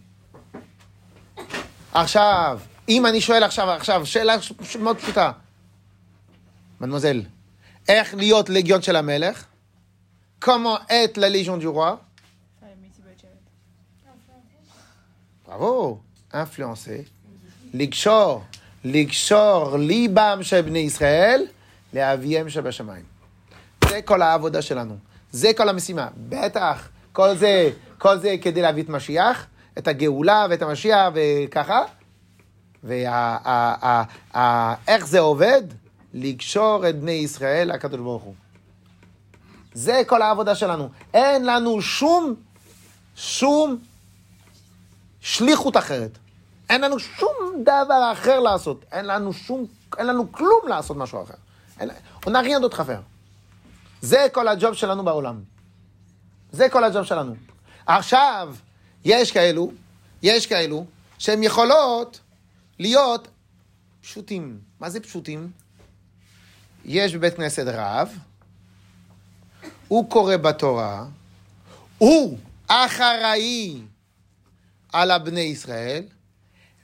עכשיו, 1.93 2.59
אם 2.89 3.05
אני 3.05 3.21
שואל 3.21 3.43
עכשיו, 3.43 3.69
עכשיו, 3.69 4.05
שאלה 4.05 4.35
מאוד 4.79 4.97
פשוטה. 4.97 5.31
מנמוזל, 6.81 7.21
איך 7.87 8.15
להיות 8.15 8.49
לגיון 8.49 8.81
של 8.81 8.95
המלך? 8.95 9.45
comment 10.41 10.79
être 10.89 11.17
la 11.17 11.29
légion 11.29 11.57
du 11.57 11.67
roi? 11.67 11.97
bravo, 15.45 16.01
influencer, 16.33 17.03
לקשור, 17.73 18.43
לקשור 18.83 19.77
ליבם 19.77 20.39
של 20.41 20.61
בני 20.61 20.79
ישראל 20.79 21.47
לאביהם 21.93 22.49
שבשמיים. 22.49 23.10
זה 23.91 24.01
כל 24.01 24.21
העבודה 24.21 24.61
שלנו, 24.61 24.95
זה 25.31 25.51
כל 25.57 25.69
המשימה. 25.69 26.07
בטח, 26.17 26.89
כל 27.11 27.35
זה, 27.35 27.69
כל 27.97 28.17
זה 28.17 28.35
כדי 28.41 28.61
להביא 28.61 28.83
את 28.83 28.89
משיח, 28.89 29.45
את 29.77 29.87
הגאולה 29.87 30.45
ואת 30.49 30.61
המשיח 30.61 31.07
וככה. 31.13 31.81
ואיך 32.83 34.05
זה 35.05 35.19
עובד? 35.19 35.61
לקשור 36.13 36.89
את 36.89 36.99
בני 36.99 37.11
ישראל 37.11 37.73
לקדוש 37.73 37.99
ברוך 37.99 38.23
הוא. 38.23 38.33
זה 39.73 40.01
כל 40.07 40.21
העבודה 40.21 40.55
שלנו. 40.55 40.89
אין 41.13 41.45
לנו 41.45 41.81
שום, 41.81 42.35
שום 43.15 43.77
שליחות 45.21 45.77
אחרת. 45.77 46.17
אין 46.69 46.81
לנו 46.81 46.99
שום 46.99 47.63
דבר 47.63 48.11
אחר 48.11 48.39
לעשות. 48.39 48.85
אין 48.91 49.05
לנו 49.05 49.33
שום, 49.33 49.65
אין 49.97 50.07
לנו 50.07 50.31
כלום 50.31 50.61
לעשות 50.67 50.97
משהו 50.97 51.23
אחר. 51.23 51.33
on 52.25 52.29
n'a 52.29 52.41
rien. 52.41 52.61
זה 54.01 54.27
כל 54.31 54.47
הג'וב 54.47 54.73
שלנו 54.73 55.03
בעולם. 55.05 55.43
זה 56.51 56.69
כל 56.69 56.83
הג'וב 56.83 57.03
שלנו. 57.03 57.35
עכשיו, 57.85 58.55
יש 59.05 59.31
כאלו, 59.31 59.71
יש 60.23 60.47
כאלו, 60.47 60.85
שהם 61.17 61.43
יכולות 61.43 62.19
להיות 62.79 63.27
פשוטים. 64.01 64.59
מה 64.79 64.89
זה 64.89 64.99
פשוטים? 64.99 65.51
יש 66.85 67.15
בבית 67.15 67.35
כנסת 67.35 67.65
רב, 67.67 68.17
הוא 69.87 70.09
קורא 70.09 70.37
בתורה, 70.37 71.05
הוא 71.97 72.37
אחראי 72.67 73.81
על 74.93 75.11
הבני 75.11 75.39
ישראל, 75.39 76.03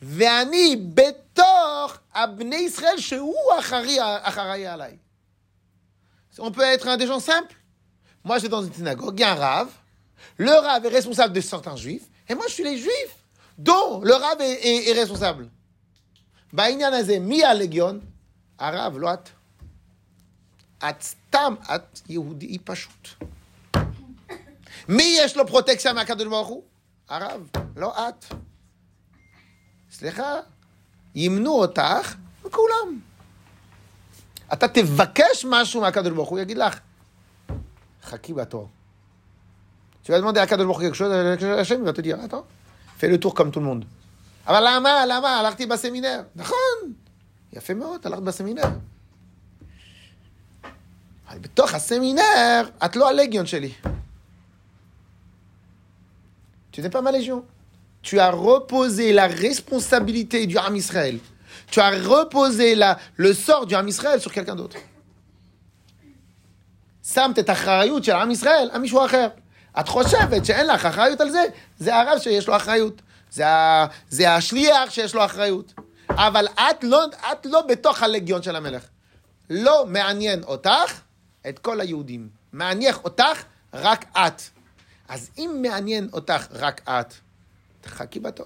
ואני 0.02 0.76
בתוך 0.94 1.98
הבני 2.14 2.56
ישראל 2.56 2.98
שהוא 2.98 3.36
אחראי, 3.60 3.98
אחראי 4.22 4.68
עליי. 4.68 4.98
On 6.39 6.51
peut 6.51 6.63
être 6.63 6.89
un 6.89 6.97
des 6.97 7.07
gens 7.07 7.21
simples. 7.21 7.57
Moi, 8.25 8.39
je 8.39 8.43
vais 8.43 8.49
dans 8.49 8.63
une 8.63 8.73
synagogue, 8.73 9.19
il 9.19 9.23
y 9.23 9.25
a 9.25 9.33
un 9.33 9.35
rave. 9.35 9.71
Le 10.37 10.51
rave 10.51 10.87
est 10.87 10.89
responsable 10.89 11.35
de 11.35 11.41
certains 11.41 11.77
juifs, 11.77 12.05
et 12.29 12.35
moi, 12.35 12.45
je 12.49 12.53
suis 12.53 12.65
les 12.65 12.79
juifs 12.79 13.17
dont 13.59 14.01
le 14.01 14.15
rave 14.15 14.41
est, 14.41 14.67
est, 14.67 14.89
est 14.91 14.93
responsable. 14.93 15.49
בעניין 16.53 16.93
הזה, 16.93 17.19
מי 17.19 17.45
הלגיון? 17.45 18.01
הרב, 18.59 18.97
לא 18.99 19.15
את. 19.15 19.29
את 20.89 21.03
סתם, 21.03 21.55
את 21.75 22.01
יהודי 22.09 22.59
פשוט. 22.59 23.09
מי 24.89 25.17
יש 25.19 25.37
לו 25.37 25.47
פרוטקציה 25.47 25.93
מהקדוש 25.93 26.27
ברוך 26.27 26.49
הוא? 26.49 26.63
הרב, 27.09 27.51
לא 27.77 28.09
את. 28.09 28.25
סליחה, 29.91 30.41
ימנו 31.15 31.53
אותך 31.53 32.15
וכולם. 32.45 33.01
אתה 34.53 34.69
תבקש 34.69 35.47
משהו 35.49 35.81
מהקדוש 35.81 36.13
ברוך 36.13 36.29
הוא, 36.29 36.39
יגיד 36.39 36.59
לך, 36.59 36.79
חכי 38.05 38.33
בתור. 38.33 38.69
Tu 40.05 40.11
vas 40.11 40.19
demander 40.19 40.41
à 40.41 40.47
Kadosh 40.47 40.67
Baruch 40.67 40.81
quelque 40.81 40.97
chose, 40.97 41.13
Hachem 41.61 41.85
va 41.85 41.93
te 41.93 42.01
dire, 42.01 42.19
attends, 42.21 42.45
fais 42.99 43.09
le 43.09 43.21
tour 43.21 43.35
comme 43.35 43.53
tout 43.53 43.61
le 43.61 43.67
monde. 43.67 43.85
אבל 44.47 44.65
למה, 44.67 45.07
למה? 45.07 45.41
הלכתי 45.41 45.67
בסמינר. 45.67 46.23
נכון, 46.37 46.93
יפה 47.53 47.75
מאוד, 47.75 48.07
הלכת 48.07 48.23
בסמינר. 48.23 48.63
אבל 51.29 51.39
בתוך 51.39 51.75
הסמינר, 51.75 52.63
את 52.85 52.97
לא 52.97 53.09
הלגיון 53.09 53.47
שלי. 53.47 53.73
Tu 56.73 56.81
n'es 56.81 56.91
pas 56.91 57.03
ma 57.03 57.13
légion. 57.13 57.45
Tu 58.03 58.19
as 58.19 58.31
reposé 58.31 59.13
la 59.13 59.27
responsabilité 59.27 60.47
du 60.47 60.57
Ham 60.59 60.75
Israël. 60.75 61.19
Tu 61.72 61.80
as 61.80 61.90
reposé 61.90 62.76
la, 62.76 62.98
le 63.18 63.34
sort 63.34 63.66
du 63.66 63.76
Ham 63.76 63.88
Israël 63.88 64.20
sur 64.22 64.32
quelqu'un 64.32 64.56
d'autre. 64.56 64.78
שמת 67.14 67.40
את 67.40 67.50
האחריות 67.50 68.04
של 68.04 68.12
עם 68.12 68.32
ישראל 68.32 68.70
על 68.72 68.82
מישהו 68.82 69.06
אחר. 69.06 69.28
את 69.80 69.88
חושבת 69.88 70.46
שאין 70.46 70.68
לך 70.68 70.86
אחריות 70.86 71.22
על 71.22 71.30
זה? 71.30 71.44
זה 71.80 71.96
הרב 71.96 72.20
שיש 72.20 72.48
לו 72.48 72.56
אחריות. 72.56 73.02
זה, 73.32 73.48
ה, 73.48 73.88
זה 74.10 74.36
השליח 74.36 74.90
שיש 74.90 75.16
לו 75.16 75.26
אחריות. 75.26 75.74
אבל 76.10 76.48
את 76.48 76.84
לא, 76.84 77.06
את 77.32 77.46
לא 77.46 77.62
בתוך 77.62 78.04
הלגיון 78.04 78.44
של 78.44 78.56
המלך. 78.56 78.84
לא 79.50 79.86
מעניין 79.86 80.44
אותך 80.44 81.02
את 81.50 81.60
כל 81.60 81.82
היהודים. 81.82 82.30
מעניין 82.54 82.94
אותך 83.04 83.44
רק 83.74 84.06
את. 84.12 84.42
אז 85.08 85.30
אם 85.38 85.60
מעניין 85.62 86.10
אותך 86.14 86.48
רק 86.52 86.82
את, 86.90 87.14
תחכי 87.82 88.20
בתור. 88.20 88.46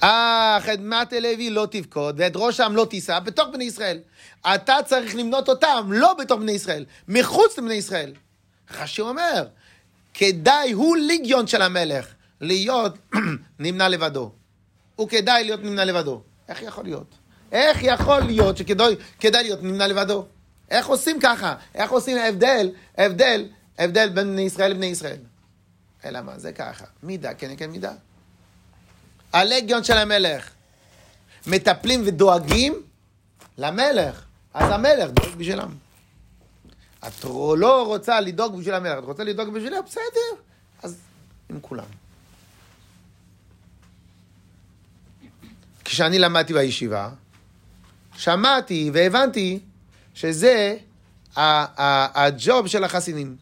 אך 0.00 0.68
את 0.68 0.80
מטה 0.80 1.20
לוי 1.20 1.50
לא 1.50 1.66
תבכוד, 1.70 2.14
ואת 2.18 2.32
ראשם 2.34 2.72
לא 2.76 2.86
תישא, 2.90 3.18
בתוך 3.18 3.48
בני 3.52 3.64
ישראל. 3.64 3.98
אתה 4.54 4.76
צריך 4.84 5.16
למנות 5.16 5.48
אותם, 5.48 5.88
לא 5.90 6.14
בתוך 6.14 6.40
בני 6.40 6.52
ישראל, 6.52 6.84
מחוץ 7.08 7.58
לבני 7.58 7.74
ישראל. 7.74 8.12
רש"י 8.78 9.00
אומר, 9.00 9.46
כדאי 10.14 10.72
הוא 10.72 10.96
ליגיון 10.96 11.46
של 11.46 11.62
המלך, 11.62 12.06
להיות 12.40 12.98
נמנה 13.58 13.88
לבדו. 13.88 14.32
הוא 14.96 15.08
כדאי 15.08 15.44
להיות 15.44 15.62
נמנה 15.62 15.84
לבדו. 15.84 16.22
איך 16.48 16.62
יכול 16.62 16.84
להיות? 16.84 17.14
איך 17.52 17.78
יכול 17.82 18.20
להיות 18.20 18.56
שכדאי 18.56 18.96
כדאי 19.20 19.42
להיות 19.42 19.62
נמנה 19.62 19.86
לבדו? 19.86 20.26
איך 20.70 20.86
עושים 20.86 21.20
ככה? 21.20 21.54
איך 21.74 21.90
עושים 21.90 22.18
הבדל, 22.18 22.70
הבדל, 22.98 23.48
הבדל 23.78 24.08
בין 24.08 24.32
בני 24.32 24.42
ישראל 24.42 24.70
לבני 24.70 24.86
ישראל? 24.86 25.18
אלא 26.04 26.20
מה? 26.20 26.38
זה 26.38 26.52
ככה. 26.52 26.84
מידה 27.02 27.34
כנגד 27.34 27.66
מידה. 27.66 27.92
הלגיון 29.36 29.84
של 29.84 29.96
המלך 29.96 30.50
מטפלים 31.46 32.02
ודואגים 32.06 32.82
למלך, 33.58 34.24
אז 34.54 34.72
המלך 34.72 35.10
דואג 35.10 35.34
בשבילם. 35.34 35.74
את 37.06 37.24
לא 37.56 37.86
רוצה 37.86 38.20
לדאוג 38.20 38.58
בשביל 38.58 38.74
המלך, 38.74 38.98
את 38.98 39.04
רוצה 39.04 39.24
לדאוג 39.24 39.48
בשבילם? 39.48 39.82
בסדר, 39.86 40.42
אז 40.82 40.98
עם 41.50 41.60
כולם. 41.60 41.84
כשאני 45.84 46.18
למדתי 46.18 46.52
בישיבה, 46.52 47.10
שמעתי 48.16 48.90
והבנתי 48.94 49.58
שזה 50.14 50.76
הג'וב 51.36 52.66
של 52.66 52.84
החסידים. 52.84 53.36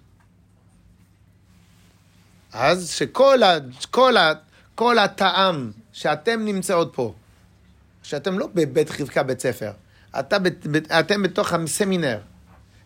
אז 2.52 2.90
שכל 2.90 3.42
ה, 3.42 3.58
כל 3.90 4.16
ה, 4.16 4.32
כל 4.74 4.98
הטעם 4.98 5.72
שאתם 5.94 6.44
נמצאות 6.44 6.90
פה, 6.94 7.14
שאתם 8.02 8.38
לא 8.38 8.48
בבית 8.54 8.90
חבקה 8.90 9.22
בית 9.22 9.40
ספר, 9.40 9.70
אתה, 10.18 10.38
בת- 10.38 10.66
אתם 10.92 11.22
בתוך 11.22 11.52
הסמינר, 11.52 12.18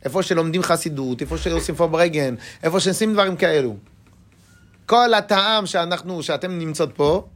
איפה 0.05 0.23
שלומדים 0.23 0.62
חסידות, 0.62 1.21
איפה 1.21 1.38
שעושים 1.38 1.75
פוברגן, 1.75 2.35
איפה 2.62 2.81
שעושים 2.81 3.12
דברים 3.12 3.37
כאלו. 3.37 3.77
כל 4.87 5.14
הטעם 5.14 5.66
שאנחנו, 5.66 6.23
שאתם 6.23 6.59
נמצאות 6.59 6.90
פה, 6.94 7.27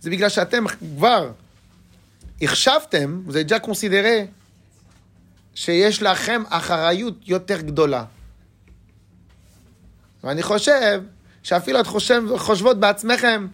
זה 0.00 0.10
בגלל 0.10 0.28
שאתם 0.28 0.64
כבר 0.68 1.30
החשבתם, 2.42 3.22
זה 3.28 3.42
ג'ה 3.42 3.58
קונסידרה, 3.58 4.18
שיש 5.54 6.02
לכם 6.02 6.42
אחריות 6.48 7.14
יותר 7.28 7.60
גדולה. 7.60 8.04
ואני 10.24 10.42
חושב 10.42 11.02
שאפילו 11.42 11.80
את 11.80 11.86
חושב, 11.86 12.22
חושבות 12.36 12.80
בעצמכם, 12.80 13.46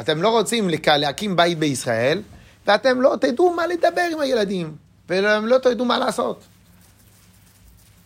אתם 0.00 0.22
לא 0.22 0.28
רוצים 0.28 0.68
לק- 0.68 0.88
להקים 0.88 1.36
בית 1.36 1.58
בישראל, 1.58 2.22
ואתם 2.66 3.00
לא 3.00 3.14
תדעו 3.20 3.54
מה 3.54 3.66
לדבר 3.66 4.08
עם 4.12 4.20
הילדים, 4.20 4.76
והם 5.08 5.46
לא 5.46 5.58
תדעו 5.58 5.84
מה 5.84 5.98
לעשות. 5.98 6.40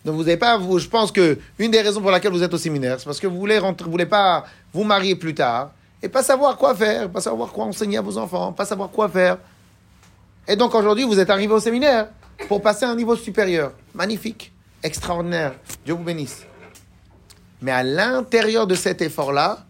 Donc 0.05 0.15
vous 0.15 0.23
n'avez 0.23 0.37
pas, 0.37 0.57
vous, 0.57 0.79
je 0.79 0.87
pense 0.87 1.11
que 1.11 1.37
une 1.59 1.71
des 1.71 1.81
raisons 1.81 2.01
pour 2.01 2.11
laquelle 2.11 2.31
vous 2.31 2.41
êtes 2.43 2.53
au 2.53 2.57
séminaire, 2.57 2.99
c'est 2.99 3.05
parce 3.05 3.19
que 3.19 3.27
vous 3.27 3.37
voulez 3.37 3.59
rentrer, 3.59 3.83
vous 3.85 3.91
voulez 3.91 4.05
pas 4.05 4.45
vous 4.73 4.85
marier 4.85 5.15
plus 5.15 5.35
tard 5.35 5.71
et 6.01 6.07
pas 6.07 6.23
savoir 6.23 6.55
quoi 6.57 6.73
faire, 6.73 7.09
pas 7.09 7.19
savoir 7.19 7.49
quoi 7.51 7.65
enseigner 7.65 7.97
à 7.97 8.01
vos 8.01 8.17
enfants, 8.17 8.53
pas 8.53 8.63
savoir 8.65 8.89
quoi 8.91 9.09
faire. 9.09 9.37
Et 10.47 10.55
donc 10.55 10.73
aujourd'hui, 10.73 11.03
vous 11.03 11.19
êtes 11.19 11.29
arrivé 11.29 11.53
au 11.53 11.59
séminaire 11.59 12.07
pour 12.47 12.61
passer 12.61 12.85
à 12.85 12.89
un 12.91 12.95
niveau 12.95 13.15
supérieur. 13.17 13.73
Magnifique, 13.93 14.53
extraordinaire. 14.81 15.53
Dieu 15.85 15.93
vous 15.95 16.03
bénisse. 16.03 16.43
Mais 17.61 17.71
à 17.71 17.83
l'intérieur 17.83 18.65
de 18.67 18.75
cet 18.75 19.01
effort-là, 19.01 19.65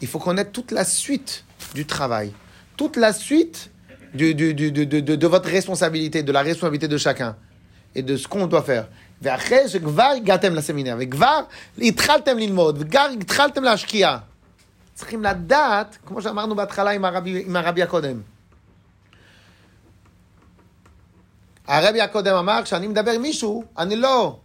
il 0.00 0.08
faut 0.08 0.18
connaître 0.18 0.52
toute 0.52 0.70
la 0.72 0.84
suite 0.84 1.44
du 1.74 1.84
travail, 1.86 2.32
toute 2.76 2.96
la 2.96 3.12
suite 3.12 3.70
du- 4.14 4.34
du- 4.34 4.54
du- 4.54 4.72
de, 4.72 4.84
de- 4.84 5.00
de- 5.00 5.16
de 5.16 5.26
votre 5.26 5.48
responsabilité, 5.50 6.22
de 6.22 6.32
la 6.32 6.42
responsabilité 6.42 6.88
de 6.88 6.98
chacun 6.98 7.36
et 7.94 8.02
de 8.02 8.16
ce 8.16 8.26
qu'on 8.28 8.46
doit 8.46 8.62
faire. 8.62 8.84
ואחרי 9.22 9.68
שכבר 9.68 10.02
הגעתם 10.16 10.54
לסמינר, 10.54 10.96
וכבר 11.00 11.40
התחלתם 11.78 12.38
ללמוד, 12.38 12.76
וכבר 12.80 13.08
התחלתם 13.20 13.62
להשקיע, 13.64 14.18
צריכים 14.94 15.22
לדעת, 15.22 15.98
כמו 16.06 16.22
שאמרנו 16.22 16.54
בהתחלה 16.54 16.90
עם 16.90 17.04
הרבי, 17.04 17.42
עם 17.46 17.56
הרבי 17.56 17.82
הקודם. 17.82 18.20
הרבי 21.66 22.00
הקודם 22.00 22.34
אמר, 22.36 22.60
כשאני 22.64 22.86
מדבר 22.86 23.10
עם 23.10 23.22
מישהו, 23.22 23.64
אני 23.78 23.96
לא 23.96 24.38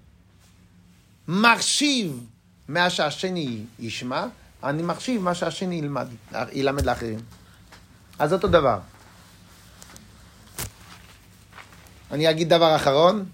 מחשיב 1.28 2.26
מה 2.68 2.90
שהשני 2.90 3.60
ישמע, 3.80 4.26
אני 4.64 4.84
מחשיב 4.84 5.22
מה 5.22 5.36
שהשני 5.36 5.76
ילמד, 5.76 6.08
ילמד 6.52 6.86
לאחרים. 6.86 7.20
אז 8.20 8.34
אותו 8.34 8.48
דבר. 8.48 8.80
אני 12.12 12.30
אגיד 12.30 12.50
דבר 12.50 12.76
אחרון. 12.76 13.26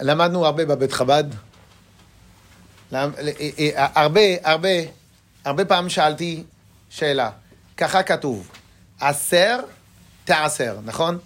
למדנו 0.00 0.46
הרבה 0.46 0.64
בבית 0.66 0.92
חב"ד. 0.92 1.24
למ- 2.92 3.10
אה, 3.18 3.30
אה, 3.58 3.86
הרבה, 4.02 4.20
הרבה, 4.44 4.68
הרבה 5.44 5.64
פעמים 5.64 5.88
שאלתי 5.90 6.44
שאלה. 6.90 7.30
ככה 7.76 8.02
כתוב, 8.02 8.50
עשר 9.00 9.60
תעשר, 10.24 10.78
נכון? 10.84 11.18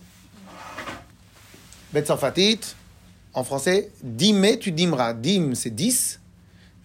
בצרפתית, 1.92 2.74
en 3.38 3.44
français, 3.44 3.88
dîme 4.02 4.58
tu 4.58 4.70
dimeras. 4.72 5.12
dîme 5.12 5.54
c'est 5.54 5.70
10, 5.70 6.18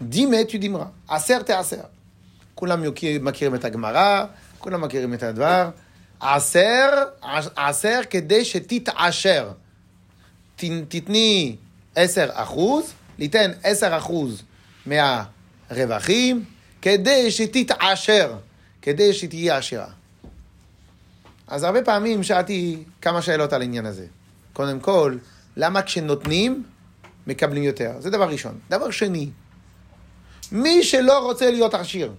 dîme 0.02 0.46
tu 0.48 0.60
dimeras. 0.60 0.92
עשר 1.08 1.42
תעשר. 1.42 1.86
כולם 2.56 2.82
מכיר- 2.88 3.22
מכירים 3.22 3.56
את 3.56 3.66
הגמרא, 3.66 4.26
כולם 4.60 4.82
מכירים 4.82 5.14
את 5.14 5.24
הדבר. 5.24 5.70
עשר, 6.20 6.90
עשר 7.56 8.00
כדי 8.10 8.46
שתתעשר. 8.46 9.52
תתני 10.88 11.56
עשר 11.96 12.30
אחוז, 12.34 12.86
ליתן 13.20 13.52
עשר 13.64 13.98
אחוז 13.98 14.42
מהרווחים, 14.86 16.46
כדי 16.82 17.32
שתתעשר, 17.32 18.34
כדי 18.82 19.14
שתהיה 19.14 19.58
עשירה. 19.58 19.88
אז 21.48 21.64
הרבה 21.64 21.82
פעמים 21.82 22.24
שאלתי 22.24 22.84
כמה 23.02 23.22
שאלות 23.22 23.54
על 23.54 23.62
העניין 23.62 23.86
הזה. 23.86 24.06
קודם 24.54 24.80
כל, 24.80 25.18
למה 25.58 25.82
כשנותנים, 25.82 26.64
מקבלים 27.28 27.64
יותר? 27.64 27.96
זה 28.00 28.10
דבר 28.10 28.30
ראשון. 28.30 28.60
דבר 28.70 28.92
שני, 28.92 29.30
מי 30.52 30.84
שלא 30.84 31.20
רוצה 31.20 31.52
להיות 31.52 31.74
עשיר, 31.74 32.14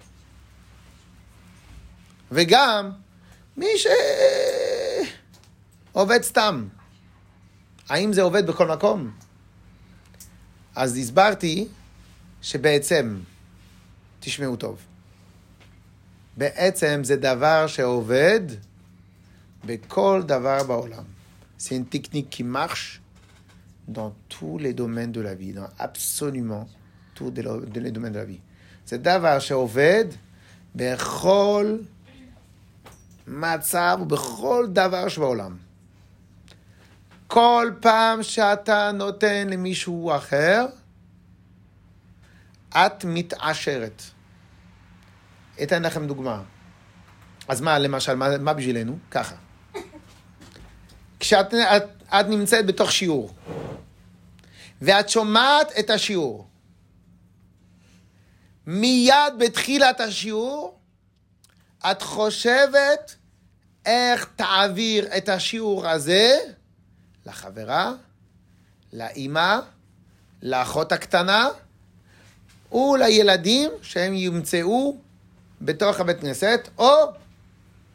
וגם 2.32 2.90
מי 3.56 3.66
שעובד 5.92 6.22
סתם, 6.22 6.68
האם 7.88 8.12
זה 8.12 8.22
עובד 8.22 8.46
בכל 8.46 8.68
מקום? 8.68 9.10
אז 10.76 10.96
הסברתי 10.96 11.68
שבעצם, 12.42 13.18
תשמעו 14.20 14.56
טוב, 14.56 14.78
בעצם 16.36 17.00
זה 17.04 17.16
דבר 17.16 17.66
שעובד 17.66 18.40
בכל 19.64 20.22
דבר 20.26 20.62
בעולם. 20.62 21.04
Qui 22.30 22.42
marche 22.42 23.03
dans 23.88 24.12
tous 24.28 24.58
les 24.58 24.72
domaines 24.72 25.12
de 25.12 25.20
la 25.20 25.34
vie, 25.34 25.52
dans 25.52 25.68
absolument 25.78 26.66
tous 27.14 27.32
les 27.36 27.42
les 27.80 27.90
domaines 27.90 28.12
de 28.12 28.18
la 28.18 28.24
vie. 28.24 28.40
זה 28.86 28.98
דבר 28.98 29.38
שעובד 29.38 30.04
בכל 30.74 31.76
מצב 33.26 33.98
ובכל 34.02 34.66
דבר 34.72 35.08
שבעולם. 35.08 35.56
כל 37.26 37.70
פעם 37.80 38.22
שאתה 38.22 38.90
נותן 38.94 39.48
למישהו 39.48 40.16
אחר, 40.16 40.66
את 42.70 43.04
מתעשרת. 43.04 44.02
אתן 45.62 45.82
לכם 45.82 46.06
דוגמה. 46.06 46.42
אז 47.48 47.60
מה, 47.60 47.78
למשל, 47.78 48.14
מה, 48.14 48.38
מה 48.38 48.54
בשבילנו? 48.54 48.98
ככה. 49.10 49.34
כשאת 51.20 51.54
את, 51.54 51.84
את 52.08 52.26
נמצאת 52.28 52.66
בתוך 52.66 52.92
שיעור, 52.92 53.34
ואת 54.84 55.08
שומעת 55.08 55.72
את 55.78 55.90
השיעור, 55.90 56.48
מיד 58.66 59.34
בתחילת 59.38 60.00
השיעור, 60.00 60.78
את 61.90 62.02
חושבת 62.02 63.14
איך 63.86 64.28
תעביר 64.36 65.16
את 65.16 65.28
השיעור 65.28 65.88
הזה 65.88 66.38
לחברה, 67.26 67.92
לאימא, 68.92 69.58
לאחות 70.42 70.92
הקטנה 70.92 71.48
ולילדים 72.72 73.70
שהם 73.82 74.14
ימצאו 74.14 74.96
בתוך 75.60 76.00
הבית 76.00 76.20
כנסת, 76.20 76.68
או 76.78 77.12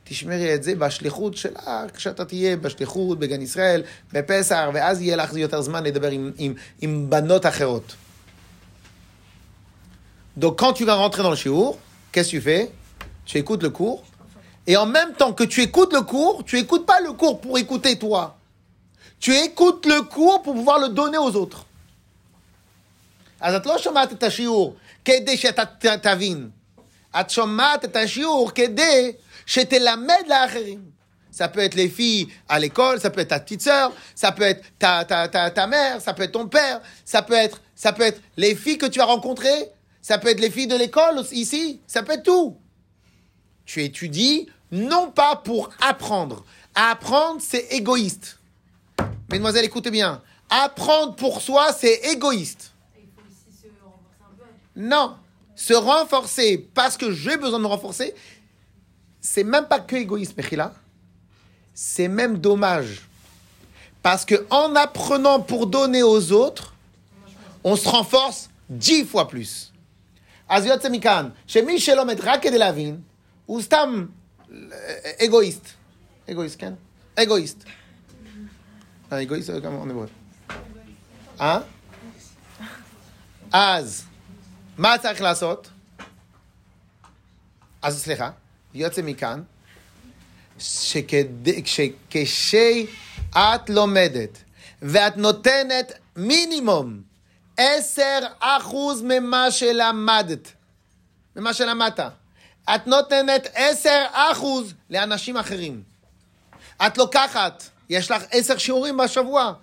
תשמרי 0.10 0.56
את 0.56 0.64
זה 0.64 0.76
בשליחות 0.76 1.38
שלך, 1.38 1.70
כשאתה 1.94 2.26
תהיה 2.26 2.58
בשליחות, 2.58 3.20
בגן 3.20 3.42
ישראל, 3.42 3.82
בפסח, 4.14 4.64
ואז 4.74 5.02
יהיה 5.02 5.16
לך 5.16 5.34
יותר 5.34 5.62
זמן 5.62 5.84
לדבר 5.84 6.12
עם, 6.12 6.32
עם, 6.38 6.54
עם 6.82 7.10
בנות 7.10 7.46
אחרות. 7.46 7.96
Donc 10.40 10.54
quand 10.60 10.74
tu 10.74 10.86
vas 10.86 10.96
rentrer 10.96 11.22
dans 11.22 11.30
le 11.30 11.36
shiur, 11.36 11.78
qu'est-ce 12.12 12.32
que 12.32 12.38
tu 12.38 12.42
fais 12.42 12.72
Tu 13.26 13.38
écoutes 13.38 13.62
le 13.62 13.70
cours. 13.70 14.02
Et 14.66 14.76
en 14.78 14.88
même 14.88 15.12
temps 15.20 15.34
que 15.34 15.44
tu 15.44 15.62
écoutes 15.62 15.94
le 15.94 16.02
cours, 16.02 16.44
tu 16.44 16.58
écoutes 16.58 16.86
pas 16.88 17.00
le 17.08 17.14
cours 17.14 17.40
pour 17.42 17.56
écouter 17.64 18.00
toi. 18.00 18.24
Tu 19.20 19.32
écoutes 19.48 19.86
le 19.86 20.02
cours 20.16 20.42
pour 20.44 20.56
pouvoir 20.56 20.80
le 20.80 20.90
donner 20.90 21.20
aux 21.20 21.36
autres. 21.36 21.66
אז 23.42 23.56
את 23.56 23.66
לא 23.66 23.78
שומעת 23.78 24.12
את 24.12 24.24
השיעור 24.24 24.76
כדי 25.06 25.38
שאתה 25.38 25.64
תבין. 26.02 26.50
את 27.20 27.30
שומעת 27.30 27.86
את 27.86 27.96
השיעור 27.96 28.52
כדי. 28.56 29.12
Ça 31.32 31.48
peut 31.48 31.60
être 31.60 31.76
les 31.76 31.90
filles 31.90 32.28
à 32.48 32.60
l'école, 32.60 33.00
ça 33.00 33.10
peut 33.10 33.22
être 33.22 33.30
ta 33.30 33.40
petite 33.40 33.62
sœur, 33.62 33.92
ça 34.16 34.32
peut 34.32 34.44
être 34.44 34.64
ta, 34.78 35.06
ta, 35.06 35.28
ta, 35.28 35.50
ta 35.52 35.68
mère, 35.68 36.02
ça 36.02 36.14
peut 36.14 36.24
être 36.24 36.34
ton 36.34 36.48
père, 36.48 36.82
ça 37.06 37.22
peut 37.22 37.34
être, 37.34 37.62
ça 37.76 37.94
peut 37.94 38.04
être 38.04 38.22
les 38.38 38.56
filles 38.56 38.78
que 38.78 38.86
tu 38.86 39.00
as 39.00 39.06
rencontrées, 39.06 39.72
ça 40.02 40.18
peut 40.18 40.30
être 40.30 40.40
les 40.40 40.50
filles 40.50 40.68
de 40.68 40.76
l'école 40.76 41.24
ici, 41.32 41.82
ça 41.88 42.04
peut 42.04 42.14
être 42.14 42.24
tout. 42.24 42.58
Tu 43.66 43.84
étudies 43.84 44.48
non 44.72 45.12
pas 45.12 45.36
pour 45.36 45.70
apprendre. 45.82 46.46
Apprendre, 46.76 47.42
c'est 47.42 47.68
égoïste. 47.72 48.40
Mesdemoiselles, 49.32 49.66
écoutez 49.66 49.92
bien. 49.92 50.22
Apprendre 50.50 51.16
pour 51.16 51.42
soi, 51.42 51.74
c'est 51.74 52.12
égoïste. 52.12 52.74
Il 52.96 53.08
faut 53.16 53.22
aussi 53.28 53.58
se 53.62 53.68
renforcer 53.84 54.22
un 54.22 54.36
peu. 54.36 54.44
Non. 54.76 55.16
Se 55.56 55.74
renforcer 55.74 56.70
parce 56.74 56.98
que 56.98 57.12
j'ai 57.12 57.38
besoin 57.38 57.60
de 57.60 57.64
me 57.64 57.70
renforcer, 57.70 58.16
c'est 59.21 59.45
même 59.45 59.67
pas 59.67 59.81
que 59.81 59.97
égoïsme, 59.97 60.35
Mechila. 60.37 60.73
C'est 61.75 62.09
même 62.09 62.39
dommage. 62.39 63.09
Parce 64.03 64.25
que 64.25 64.47
en 64.51 64.77
apprenant 64.77 65.41
pour 65.41 65.67
donner 65.67 66.03
aux 66.03 66.33
autres, 66.33 66.75
on 67.65 67.75
se 67.77 67.89
renforce 67.89 68.51
dix 68.69 69.05
fois 69.05 69.29
plus. 69.29 69.71
אז 70.49 70.67
יוצא 70.67 70.89
מכאן, 70.89 71.29
שמי 71.47 71.81
שלומד 71.81 72.21
רק 72.21 72.43
כדי 72.43 72.59
להבין, 72.59 73.01
הוא 73.47 73.63
סתם 73.63 74.07
אה, 74.53 75.25
אגואיסט. 75.25 75.69
אגואיסט, 76.31 76.57
כן? 76.61 76.75
אגואיסט. 77.17 77.65
אה, 79.13 79.23
אגואיסט 79.23 79.47
זה 79.47 79.61
גם 79.61 79.83
אני 79.83 79.93
רואה. 79.93 80.07
אה? 81.41 81.61
אז, 83.53 84.05
מה 84.79 84.99
צריך 84.99 85.21
לעשות? 85.21 85.71
אז 87.83 88.03
סליחה, 88.03 88.31
יוצא 88.74 89.02
מכאן, 89.02 89.42
שכדי- 90.60 91.64
כש- 91.64 91.80
כשאת 92.10 93.70
לומדת 93.70 94.38
ואת 94.82 95.18
נותנת 95.18 95.92
מינימום 96.16 97.02
10% 97.58 97.62
ממה 99.04 99.52
שלמדת, 99.52 100.52
ממה 101.36 101.54
שלמדת, 101.54 102.00
את 102.76 102.88
נותנת 102.88 103.48
10% 103.56 104.46
לאנשים 104.90 105.38
אחרים. 105.38 105.84
את 106.88 106.98
לוקחת, 106.98 107.64
יש 107.90 108.12
לך 108.12 108.24
עשר 108.32 108.58
שיעורים 108.58 108.98
בשבוע, 108.98 109.54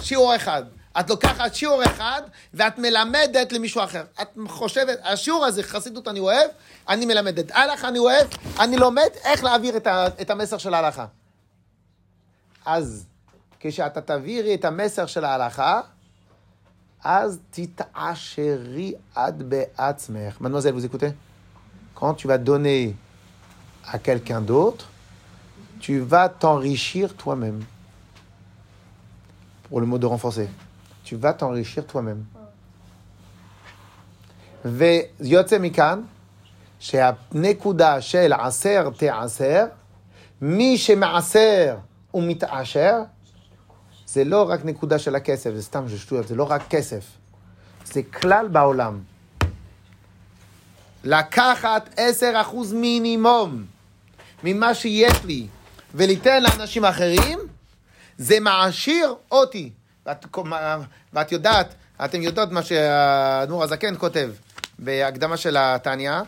שיעור 0.00 0.36
אחד. 0.36 0.62
את 1.00 1.10
לוקחת 1.10 1.54
שיעור 1.54 1.84
אחד 1.84 2.22
ואת 2.54 2.78
מלמדת 2.78 3.52
למישהו 3.52 3.84
אחר. 3.84 4.04
את 4.22 4.28
חושבת, 4.48 4.98
השיעור 5.04 5.44
הזה, 5.44 5.62
חסידות 5.62 6.08
אני 6.08 6.20
אוהב, 6.20 6.50
אני 6.88 7.06
מלמדת. 7.06 7.50
הלכה 7.50 7.88
אני 7.88 7.98
אוהב, 7.98 8.26
אני 8.60 8.76
לומד 8.76 9.08
איך 9.24 9.44
להעביר 9.44 9.76
את, 9.76 9.86
ה, 9.86 10.06
את 10.06 10.30
המסר 10.30 10.58
של 10.58 10.74
ההלכה. 10.74 11.06
אז 12.64 13.06
כשאתה 13.60 14.00
תעבירי 14.00 14.54
את 14.54 14.64
המסר 14.64 15.06
של 15.06 15.24
ההלכה, 15.24 15.80
אז 17.04 17.38
תתעשרי 17.50 18.94
את 19.18 19.42
בעצמך. 19.42 20.40
Mademoiselle, 20.40 20.72
vous 20.72 20.84
écoutez? 20.84 21.12
Quand 21.94 22.14
tu 22.14 22.26
vas 22.26 22.38
donner 22.38 22.96
à 23.86 23.98
quelqu'un 23.98 24.40
d'autre, 24.40 24.88
tu 25.80 26.00
vas 26.00 26.28
t'enrichir 26.28 27.14
toi-même. 27.14 27.62
Pour 29.68 29.80
le 29.80 29.86
mot 29.86 29.98
de 29.98 30.06
renforcer. 30.06 30.48
Tu 31.04 31.16
vas 31.16 31.34
t'enrichir 31.34 31.86
toi-même. 31.86 32.24
ויוצא 34.64 35.58
מכאן 35.58 36.02
שהנקודה 36.78 38.00
של 38.00 38.32
עשר 38.32 38.90
תעשר, 38.96 39.64
מי 40.42 40.78
שמעשר 40.78 41.76
ומתעשר, 42.14 43.02
זה 44.06 44.24
לא 44.24 44.50
רק 44.50 44.64
נקודה 44.64 44.98
של 44.98 45.14
הכסף, 45.14 45.50
זה 45.54 45.62
סתם 45.62 45.84
שטויות, 45.88 46.28
זה 46.28 46.34
לא 46.34 46.50
רק 46.50 46.62
כסף. 46.70 47.04
זה 47.84 48.02
כלל 48.02 48.48
בעולם. 48.48 49.00
לקחת 51.04 51.88
עשר 51.96 52.32
אחוז 52.40 52.72
מינימום 52.72 53.64
ממה 54.44 54.74
שיש 54.74 55.24
לי 55.24 55.46
וליתן 55.94 56.42
לאנשים 56.42 56.84
אחרים, 56.84 57.38
זה 58.18 58.40
מעשיר 58.40 59.14
אותי. 59.30 59.72
ואת, 60.06 60.26
ואת 61.12 61.32
יודעת, 61.32 61.74
אתם 62.04 62.22
יודעות 62.22 62.52
מה 62.52 62.62
שהאדמו"ר 62.62 63.62
הזקן 63.62 63.94
כותב 63.98 64.30
בהקדמה 64.78 65.36
של 65.36 65.56
התניא. 65.58 66.20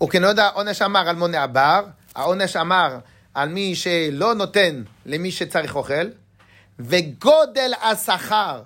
וכנודע 0.00 0.44
העונש 0.44 0.82
אמר 0.82 1.08
על 1.08 1.16
מונה 1.16 1.42
הבר, 1.42 1.84
העונש 2.14 2.56
אמר 2.56 2.98
על 3.34 3.48
מי 3.48 3.74
שלא 3.74 4.34
נותן 4.34 4.82
למי 5.06 5.30
שצריך 5.30 5.76
אוכל, 5.76 6.08
וגודל 6.78 7.72
השכר, 7.82 8.62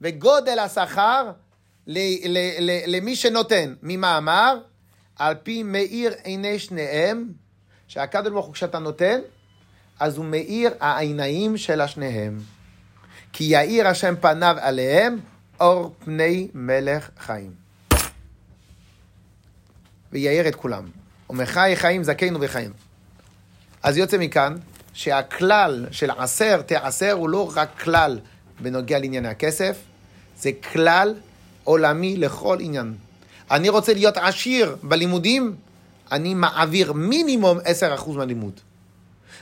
וגודל 0.00 0.58
השכר 0.58 1.30
למי 2.86 3.16
שנותן. 3.16 3.74
ממה 3.82 4.18
אמר? 4.18 4.58
על 5.18 5.34
פי 5.42 5.62
מאיר 5.62 6.14
עיני 6.24 6.58
שניהם, 6.58 7.32
שהקדוש 7.88 8.32
ברוך 8.32 8.46
הוא 8.46 8.54
כשאתה 8.54 8.78
נותן, 8.78 9.20
אז 10.00 10.16
הוא 10.16 10.24
מאיר 10.24 10.70
העיניים 10.80 11.56
של 11.56 11.80
השניהם. 11.80 12.38
כי 13.32 13.44
יאיר 13.44 13.88
השם 13.88 14.14
פניו 14.20 14.56
עליהם 14.60 15.18
אור 15.60 15.94
פני 16.04 16.48
מלך 16.54 17.10
חיים. 17.18 17.52
ויאיר 20.12 20.48
את 20.48 20.54
כולם. 20.54 20.84
ומחי 21.30 21.72
חיים 21.76 22.04
זכינו 22.04 22.38
וחיים. 22.40 22.72
אז 23.82 23.96
יוצא 23.96 24.18
מכאן 24.18 24.56
שהכלל 24.92 25.86
של 25.90 26.10
עשר 26.10 26.62
תעשר 26.62 27.12
הוא 27.12 27.28
לא 27.28 27.52
רק 27.54 27.80
כלל 27.80 28.20
בנוגע 28.60 28.98
לענייני 28.98 29.28
הכסף, 29.28 29.78
זה 30.38 30.50
כלל 30.72 31.14
עולמי 31.64 32.16
לכל 32.16 32.58
עניין. 32.60 32.94
אני 33.50 33.68
רוצה 33.68 33.94
להיות 33.94 34.16
עשיר 34.16 34.76
בלימודים, 34.82 35.56
אני 36.12 36.34
מעביר 36.34 36.92
מינימום 36.92 37.58
10% 37.58 38.10
מהלימוד. 38.10 38.60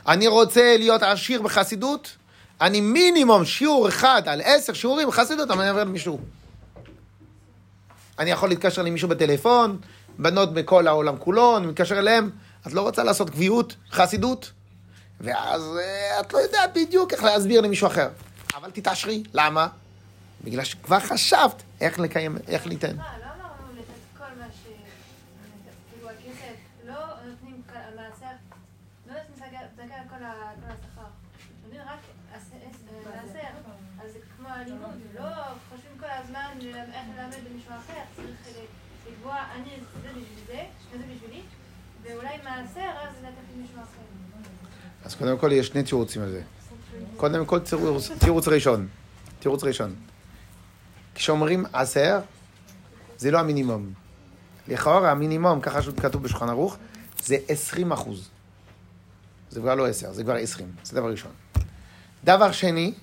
אני 0.09 0.27
רוצה 0.27 0.77
להיות 0.79 1.03
עשיר 1.03 1.43
בחסידות, 1.43 2.17
אני 2.61 2.81
מינימום 2.81 3.45
שיעור 3.45 3.89
אחד 3.89 4.23
על 4.27 4.41
עשר 4.45 4.73
שיעורים 4.73 5.09
בחסידות, 5.09 5.51
אני 5.51 5.59
מעביר 5.59 5.85
למישהו. 5.85 6.21
אני 8.19 8.31
יכול 8.31 8.49
להתקשר 8.49 8.83
למישהו 8.83 9.09
בטלפון, 9.09 9.79
בנות 10.19 10.53
מכל 10.53 10.87
העולם 10.87 11.17
כולו, 11.19 11.57
אני 11.57 11.67
מתקשר 11.67 11.99
אליהם, 11.99 12.31
את 12.67 12.73
לא 12.73 12.81
רוצה 12.81 13.05
לעשות 13.05 13.31
קביעות, 13.31 13.77
חסידות? 13.93 14.51
ואז 15.21 15.63
אה, 15.81 16.21
את 16.21 16.33
לא 16.33 16.39
יודעת 16.39 16.71
בדיוק 16.75 17.13
איך 17.13 17.25
להסביר 17.25 17.61
למישהו 17.61 17.87
אחר. 17.87 18.09
אבל 18.57 18.71
תתעשרי, 18.71 19.23
למה? 19.35 19.69
בגלל 20.45 20.65
שכבר 20.65 21.01
חשבת 21.01 21.63
איך 21.81 21.99
לקיים, 21.99 22.37
איך 22.49 22.67
ניתן. 22.67 22.87
אה, 23.01 23.05
לא 23.19 23.25
אמרנו 23.25 23.81
לתת 23.81 24.19
כל 24.19 24.41
מה 24.41 24.47
ש... 24.53 24.67
כאילו 25.93 26.09
הכסף, 26.11 26.57
לא 26.87 26.95
נותנים 27.31 27.63
כל- 27.73 27.97
מעשר, 27.97 28.35
לא 29.09 29.13
נותנים 29.13 29.37
זכאי- 29.37 29.67
זכאי 29.77 29.97
על 29.97 30.09
כל 30.09 30.25
ה- 30.25 30.33
כל 30.61 30.73
השכר. 30.73 31.09
נותנים 31.65 31.83
רק 31.83 31.99
עש- 32.35 32.43
עש- 32.71 33.07
מעשר. 33.07 33.49
אז 34.05 34.13
זה 34.13 34.19
כמו 34.37 34.49
הלימוד, 34.49 34.91
לא 35.19 35.27
חושבים 35.71 35.93
כל 36.01 36.07
הזמן 36.25 36.51
איך 36.63 37.05
ללמד 37.19 37.35
למישהו 37.51 37.71
אחר, 37.71 38.01
צריך 38.17 38.57
ל- 38.57 39.11
לקבוע, 39.11 39.37
אני 39.55 39.71
זה 40.03 40.09
בשביל 40.09 40.25
זה, 40.47 40.61
שזה 40.93 41.03
בשבילי, 41.15 41.43
ואולי 42.03 42.29
מעשר, 42.29 42.36
אז 45.05 45.15
קודם 45.15 45.39
כל 45.39 45.53
יש 45.53 45.67
שני 45.67 45.83
תירוצים 45.83 46.23
על 46.23 46.31
זה. 46.31 46.43
קודם 47.17 47.47
כל 47.47 47.59
תירוץ, 47.59 48.11
תירוץ 48.19 48.49
ראשון. 48.49 48.89
תירוץ 49.39 49.65
ראשון. 49.65 49.95
כשאומרים 51.15 51.67
עשר, 51.73 52.21
זה 53.19 53.31
לא 53.31 53.39
המינימום. 53.39 53.93
לכאורה 54.69 55.11
המינימום, 55.11 55.61
ככה 55.61 55.83
שכתוב 55.83 56.23
בשולחן 56.23 56.49
ערוך, 56.49 56.77
זה 57.23 57.37
20 57.49 57.93
אחוז. 57.93 58.29
זה 59.51 59.61
כבר 59.61 59.75
לא 59.75 59.89
10, 59.89 60.13
זה 60.13 60.23
כבר 60.23 60.35
20. 60.35 60.73
זה 60.83 60.97
דבר 60.97 61.11
ראשון. 61.11 61.33
דבר 62.25 62.53
שני, 62.53 62.95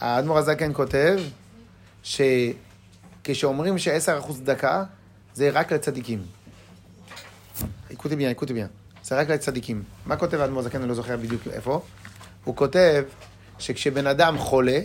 האדמו"ר 0.00 0.38
הזקן 0.38 0.72
כותב 0.74 1.18
שכשאומרים 2.02 3.78
ש-10 3.78 4.18
אחוז 4.18 4.36
צדקה, 4.36 4.84
זה 5.34 5.50
רק 5.50 5.72
לצדיקים. 5.72 6.22
איקוטי 7.98 8.16
ביאן, 8.16 8.28
איקוטי 8.28 8.54
ביאן. 8.54 8.66
זה 9.04 9.20
רק 9.20 9.28
לצדיקים. 9.28 9.82
מה 10.06 10.16
כותב 10.16 10.40
האדמו"ר 10.40 10.60
הזקן? 10.60 10.80
אני 10.80 10.88
לא 10.88 10.94
זוכר 10.94 11.16
בדיוק 11.16 11.42
איפה. 11.52 11.82
הוא 12.44 12.56
כותב 12.56 13.04
שכשבן 13.58 14.06
אדם 14.06 14.38
חולה, 14.38 14.80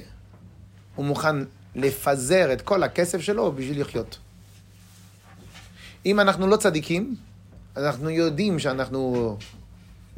הוא 0.95 1.05
מוכן 1.05 1.36
לפזר 1.76 2.53
את 2.53 2.61
כל 2.61 2.84
הכסף 2.84 3.22
שלו 3.22 3.51
בשביל 3.51 3.82
לחיות. 3.82 4.20
אם 6.05 6.20
אנחנו 6.20 6.47
לא 6.47 6.57
צדיקים, 6.57 7.16
אנחנו 7.78 8.09
יודעים 8.09 8.59
שאנחנו 8.59 9.38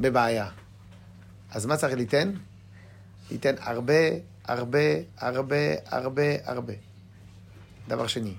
בבעיה. 0.00 0.48
אז 1.50 1.66
מה 1.66 1.76
צריך 1.76 1.94
ליתן? 1.94 2.32
ליתן 3.30 3.54
הרבה, 3.58 3.94
הרבה, 4.44 4.78
הרבה, 5.18 5.56
הרבה, 5.86 6.22
הרבה. 6.44 6.72
דבר 7.88 8.06
שני. 8.06 8.34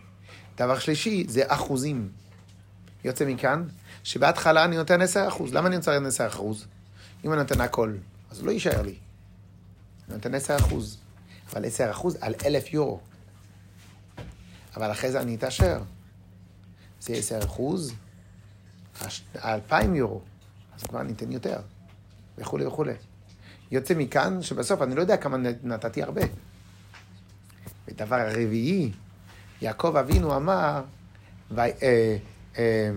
דבר 0.57 0.79
שלישי, 0.79 1.25
זה 1.27 1.43
אחוזים. 1.47 2.09
יוצא 3.03 3.25
מכאן, 3.25 3.63
שבהתחלה 4.07 4.65
אני 4.65 4.77
נותן 4.77 5.01
10 5.01 5.27
אחוז. 5.27 5.53
למה 5.53 5.67
אני 5.67 5.75
נותן 5.75 6.05
10 6.05 6.27
אחוז? 6.27 6.65
אם 7.25 7.33
אני 7.33 7.41
נותן 7.41 7.61
הכל, 7.61 7.95
אז 8.31 8.43
לא 8.43 8.51
יישאר 8.51 8.81
לי. 8.81 8.95
אני 10.07 10.15
נותן 10.15 10.35
10 10.35 10.57
אחוז. 10.57 10.97
אבל 11.53 11.65
10 11.65 11.91
אחוז 11.91 12.17
על 12.21 12.33
אלף 12.45 12.73
יורו. 12.73 12.99
אבל 14.75 14.91
אחרי 14.91 15.11
זה 15.11 15.21
אני 15.21 15.35
אתעשר. 15.35 15.81
זה 17.01 17.13
10 17.13 17.39
אחוז, 17.43 17.93
אלפיים 19.35 19.95
יורו. 19.95 20.21
אז 20.75 20.83
כבר 20.83 21.03
ניתן 21.03 21.31
יותר. 21.31 21.59
וכולי 22.37 22.65
וכולי. 22.65 22.93
יוצא 23.71 23.93
מכאן 23.97 24.41
שבסוף 24.41 24.81
אני 24.81 24.95
לא 24.95 25.01
יודע 25.01 25.17
כמה 25.17 25.37
נתתי 25.63 26.03
הרבה. 26.03 26.21
ודבר 27.87 28.15
הרביעי, 28.15 28.91
יעקב 29.61 29.95
אבינו 29.95 30.35
אמר, 30.35 30.83
ו... 31.51 31.59
אה, 31.59 32.17
אה, 32.57 32.91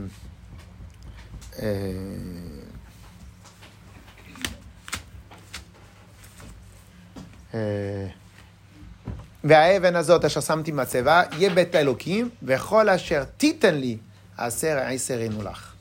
והאבן 9.44 9.96
הזאת 9.96 10.24
אשר 10.24 10.40
שמתי 10.40 10.72
מצבה, 10.72 11.22
יהיה 11.32 11.54
בית 11.54 11.74
האלוקים, 11.74 12.30
וכל 12.42 12.88
אשר 12.88 13.24
תיתן 13.24 13.74
לי, 13.74 13.96
עשר 14.36 14.78
עשר 14.78 15.20
ינו 15.20 15.42
לך. 15.42 15.72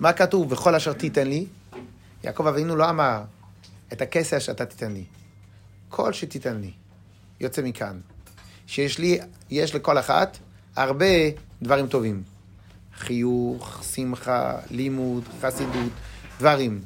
מה 0.00 0.12
כתוב? 0.12 0.52
וכל 0.52 0.74
אשר 0.74 0.92
תיתן 0.92 1.26
לי? 1.26 1.46
יעקב 2.24 2.46
אבינו 2.46 2.76
לא 2.76 2.90
אמר 2.90 3.22
את 3.92 4.02
הכסף 4.02 4.38
שאתה 4.38 4.66
תיתן 4.66 4.92
לי. 4.92 5.04
כל 5.88 6.12
שתיתן 6.12 6.56
לי. 6.56 6.70
יוצא 7.40 7.62
מכאן. 7.62 8.00
שיש 8.66 8.98
לי, 8.98 9.18
יש 9.50 9.74
לכל 9.74 9.98
אחת 9.98 10.38
הרבה 10.76 11.06
דברים 11.62 11.86
טובים. 11.86 12.31
חיוך, 13.02 13.84
שמחה, 13.94 14.54
לימוד, 14.70 15.24
חסידות, 15.40 15.92
דברים. 16.38 16.80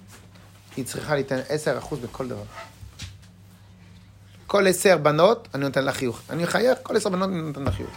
היא 0.77 0.85
צריכה 0.85 1.15
ליתן 1.15 1.39
10% 1.91 1.97
בכל 1.97 2.29
דבר. 2.29 2.43
כל 4.47 4.67
עשר 4.67 4.97
בנות, 4.99 5.49
אני 5.55 5.65
נותן 5.65 5.85
לה 5.85 5.93
חיוך. 5.93 6.21
אני 6.31 6.43
מחייך, 6.43 6.79
כל 6.83 6.97
עשר 6.97 7.11
בנות 7.11 7.29
אני 7.29 7.43
נותן 7.43 7.63
לה 7.63 7.73
חיוך. 7.73 7.91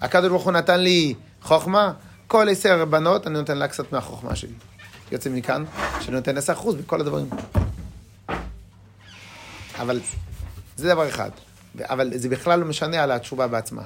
הקדוש 0.00 0.28
ברוך 0.28 0.44
הוא 0.44 0.52
נתן 0.52 0.80
לי 0.80 1.14
חוכמה, 1.42 1.92
כל 2.26 2.48
עשר 2.48 2.84
בנות 2.84 3.26
אני 3.26 3.34
נותן 3.34 3.58
לה 3.58 3.68
קצת 3.68 3.92
מהחוכמה 3.92 4.36
שלי. 4.36 4.52
יוצא 5.12 5.30
מכאן 5.30 5.64
שאני 6.00 6.16
נותן 6.16 6.38
עשר 6.38 6.52
אחוז 6.52 6.74
בכל 6.74 7.00
הדברים. 7.00 7.30
אבל 9.78 10.00
זה 10.76 10.88
דבר 10.88 11.08
אחד. 11.08 11.30
אבל 11.80 12.18
זה 12.18 12.28
בכלל 12.28 12.60
לא 12.60 12.66
משנה 12.66 13.02
על 13.02 13.10
התשובה 13.10 13.46
בעצמה. 13.46 13.82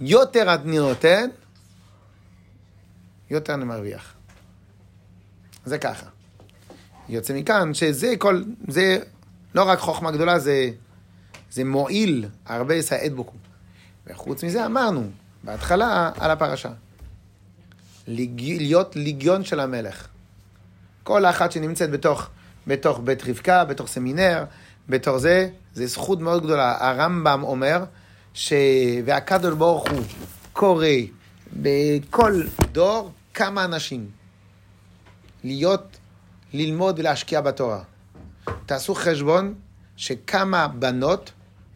יותר 0.00 0.54
אני 0.54 0.78
נותן, 0.78 1.28
יותר 3.30 3.54
אני 3.54 3.64
מרוויח. 3.64 4.14
זה 5.64 5.78
ככה. 5.78 6.06
יוצא 7.08 7.34
מכאן 7.34 7.74
שזה 7.74 8.14
כל, 8.18 8.42
זה 8.68 8.98
לא 9.54 9.62
רק 9.62 9.78
חוכמה 9.78 10.10
גדולה, 10.10 10.38
זה, 10.38 10.70
זה 11.50 11.64
מועיל 11.64 12.28
הרבה 12.46 12.82
סעד 12.82 13.12
בוקו. 13.12 13.34
וחוץ 14.06 14.44
מזה 14.44 14.66
אמרנו, 14.66 15.10
בהתחלה 15.44 16.10
על 16.18 16.30
הפרשה. 16.30 16.70
לג... 18.06 18.40
להיות 18.40 18.96
ליגיון 18.96 19.44
של 19.44 19.60
המלך. 19.60 20.08
כל 21.02 21.26
אחת 21.26 21.52
שנמצאת 21.52 21.90
בתוך, 21.90 22.28
בתוך 22.66 23.00
בית 23.04 23.22
רבקה, 23.26 23.64
בתוך 23.64 23.88
סמינר, 23.88 24.44
בתור 24.88 25.18
זה, 25.18 25.48
זה 25.74 25.86
זכות 25.86 26.20
מאוד 26.20 26.42
גדולה. 26.44 26.76
הרמב"ם 26.80 27.42
אומר, 27.42 27.84
ש... 28.34 28.52
והקדוש 29.04 29.54
ברוך 29.54 29.90
הוא 29.90 30.00
קורא 30.52 30.86
בכל 31.52 32.42
דור 32.72 33.10
כמה 33.34 33.64
אנשים 33.64 34.10
להיות, 35.44 35.96
ללמוד 36.52 36.98
ולהשקיע 36.98 37.40
בתורה. 37.40 37.82
תעשו 38.66 38.94
חשבון 38.94 39.54
שכמה 39.96 40.68
בנות 40.68 41.32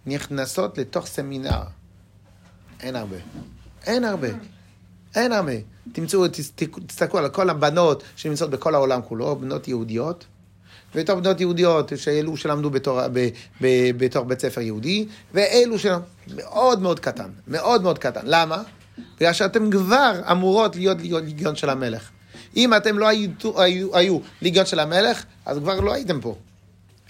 נכנסות 0.07 0.79
לתוך 0.79 1.07
סמינר. 1.07 1.63
אין 2.81 2.97
הרבה. 2.97 3.17
אין 3.87 4.05
הרבה. 4.05 4.29
אין 5.15 5.33
הרבה. 5.33 5.53
תמצאו, 5.93 6.29
תסתכלו 6.87 7.19
על 7.19 7.29
כל 7.29 7.51
הבנות 7.51 8.03
שנמצאות 8.17 8.51
בכל 8.51 8.75
העולם 8.75 9.03
כולו, 9.03 9.37
בנות 9.37 9.69
יהודיות, 9.69 10.25
ויותר 10.95 11.15
בנות 11.15 11.41
יהודיות 11.41 11.93
שאלו 11.97 12.37
שלמדו 12.37 12.71
בתור, 12.71 13.01
ב, 13.13 13.29
ב, 13.61 13.91
בתור 13.97 14.25
בית 14.25 14.41
ספר 14.41 14.61
יהודי, 14.61 15.07
ואלו 15.35 15.79
שלמדו, 15.79 16.05
מאוד 16.35 16.83
מאוד 16.83 17.01
קטן, 17.01 17.31
מאוד 17.49 17.83
מאוד 17.83 17.99
קטן. 17.99 18.21
למה? 18.25 18.63
בגלל 19.17 19.33
שאתם 19.33 19.71
כבר 19.71 20.21
אמורות 20.31 20.77
להיות 20.77 20.99
ליגיון 21.01 21.57
של 21.57 21.71
המלך. 21.71 22.11
אם 22.57 22.75
אתם 22.75 22.99
לא 22.99 23.09
היו, 23.09 23.31
היו, 23.57 23.97
היו 23.97 24.19
ליגיון 24.43 24.67
של 24.67 24.81
המלך, 24.81 25.25
אז 25.47 25.59
כבר 25.59 25.81
לא 25.81 25.95
הייתם 25.95 26.21
פה. 26.21 26.37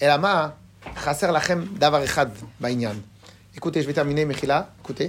אלא 0.03 0.17
מה? 0.17 0.49
חסר 0.97 1.31
לכם 1.31 1.65
דבר 1.79 2.05
אחד 2.05 2.27
בעניין. 2.61 3.01
אקוטי, 3.59 3.79
יש 3.79 3.87
ויטמיני 3.87 4.25
מחילה, 4.25 4.63
אקוטי. 4.83 5.09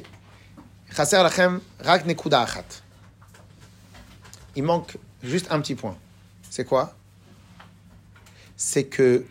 חסר 0.92 1.24
לכם 1.24 1.58
רק 1.82 2.06
נקודה 2.06 2.44
אחת. 2.44 2.74
Il 4.56 4.64
manque 4.64 4.98
juste 5.24 5.52
un 5.52 5.60
petit 5.60 5.76
point. 5.76 5.98
C'est 6.50 6.64
quoi 6.64 6.94
C'est 8.56 8.86
que 8.86 9.26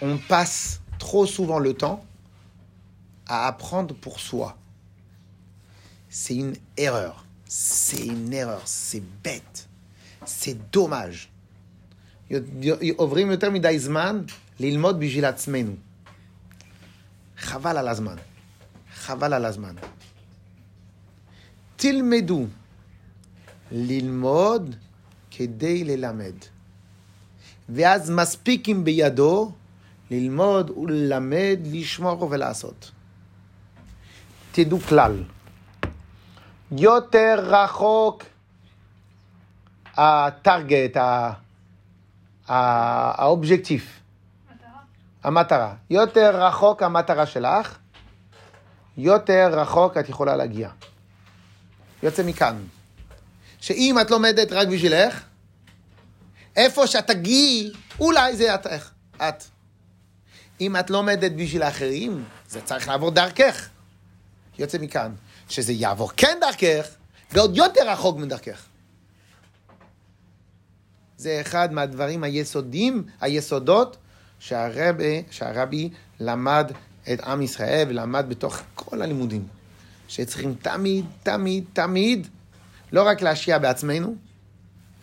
on 0.00 0.16
passe 0.28 0.80
trop 1.00 1.26
souvent 1.26 1.58
le 1.58 1.74
temps 1.74 2.04
à 3.26 3.48
apprendre 3.48 3.94
pour 3.94 4.20
soi. 4.20 4.56
C'est 6.10 6.34
une 6.34 6.54
erreur. 6.76 7.24
C'est 7.46 8.04
une 8.04 8.32
erreur. 8.32 8.62
C'est 8.66 9.02
bête. 9.24 9.66
C'est 10.26 10.56
dommage. 10.72 11.28
עוברים 12.96 13.30
יותר 13.30 13.50
מדי 13.50 13.78
זמן 13.78 14.22
ללמוד 14.60 15.00
בשביל 15.00 15.24
עצמנו. 15.24 15.72
חבל 17.38 17.76
על 17.76 17.88
הזמן. 17.88 18.16
חבל 18.94 19.34
על 19.34 19.44
הזמן. 19.44 19.74
תלמדו 21.76 22.46
ללמוד 23.72 24.76
כדי 25.30 25.84
ללמד. 25.84 26.34
ואז 27.68 28.10
מספיק 28.10 28.68
אם 28.68 28.84
בידו 28.84 29.52
ללמוד 30.10 30.70
וללמד, 30.70 31.58
לשמור 31.64 32.28
ולעשות. 32.30 32.90
תדעו 34.52 34.80
כלל, 34.80 35.22
יותר 36.72 37.34
רחוק 37.38 38.22
הטרגט, 39.96 40.96
האובג'קטיב, 42.46 44.00
המטרה. 45.24 45.74
יותר 45.90 46.46
רחוק 46.46 46.82
המטרה 46.82 47.26
שלך, 47.26 47.78
יותר 48.96 49.60
רחוק 49.60 49.96
את 49.96 50.08
יכולה 50.08 50.36
להגיע. 50.36 50.70
יוצא 52.02 52.22
מכאן. 52.26 52.56
שאם 53.60 53.96
את 54.00 54.10
לומדת 54.10 54.52
רק 54.52 54.68
בשבילך, 54.68 55.22
איפה 56.56 56.86
שאת 56.86 57.06
תגיעי, 57.06 57.72
אולי 58.00 58.36
זה 58.36 58.54
את. 58.54 58.66
את. 59.16 59.44
אם 60.60 60.76
את 60.76 60.90
לומדת 60.90 61.32
בשביל 61.32 61.62
האחרים, 61.62 62.24
זה 62.48 62.60
צריך 62.60 62.88
לעבור 62.88 63.10
דרכך. 63.10 63.68
יוצא 64.58 64.78
מכאן, 64.78 65.12
שזה 65.50 65.72
יעבור 65.72 66.10
כן 66.16 66.38
דרכך, 66.40 66.86
ועוד 67.32 67.56
יותר 67.56 67.90
רחוק 67.90 68.18
מדרכך. 68.18 68.66
זה 71.16 71.38
אחד 71.40 71.72
מהדברים 71.72 72.24
היסודים, 72.24 73.04
היסודות, 73.20 73.96
שהרבי, 74.38 75.22
שהרבי 75.30 75.90
למד 76.20 76.72
את 77.12 77.20
עם 77.20 77.42
ישראל 77.42 77.86
ולמד 77.88 78.26
בתוך 78.28 78.60
כל 78.74 79.02
הלימודים. 79.02 79.46
שצריכים 80.08 80.54
תמיד, 80.62 81.04
תמיד, 81.22 81.64
תמיד, 81.72 82.26
לא 82.92 83.02
רק 83.02 83.22
להשקיע 83.22 83.58
בעצמנו, 83.58 84.14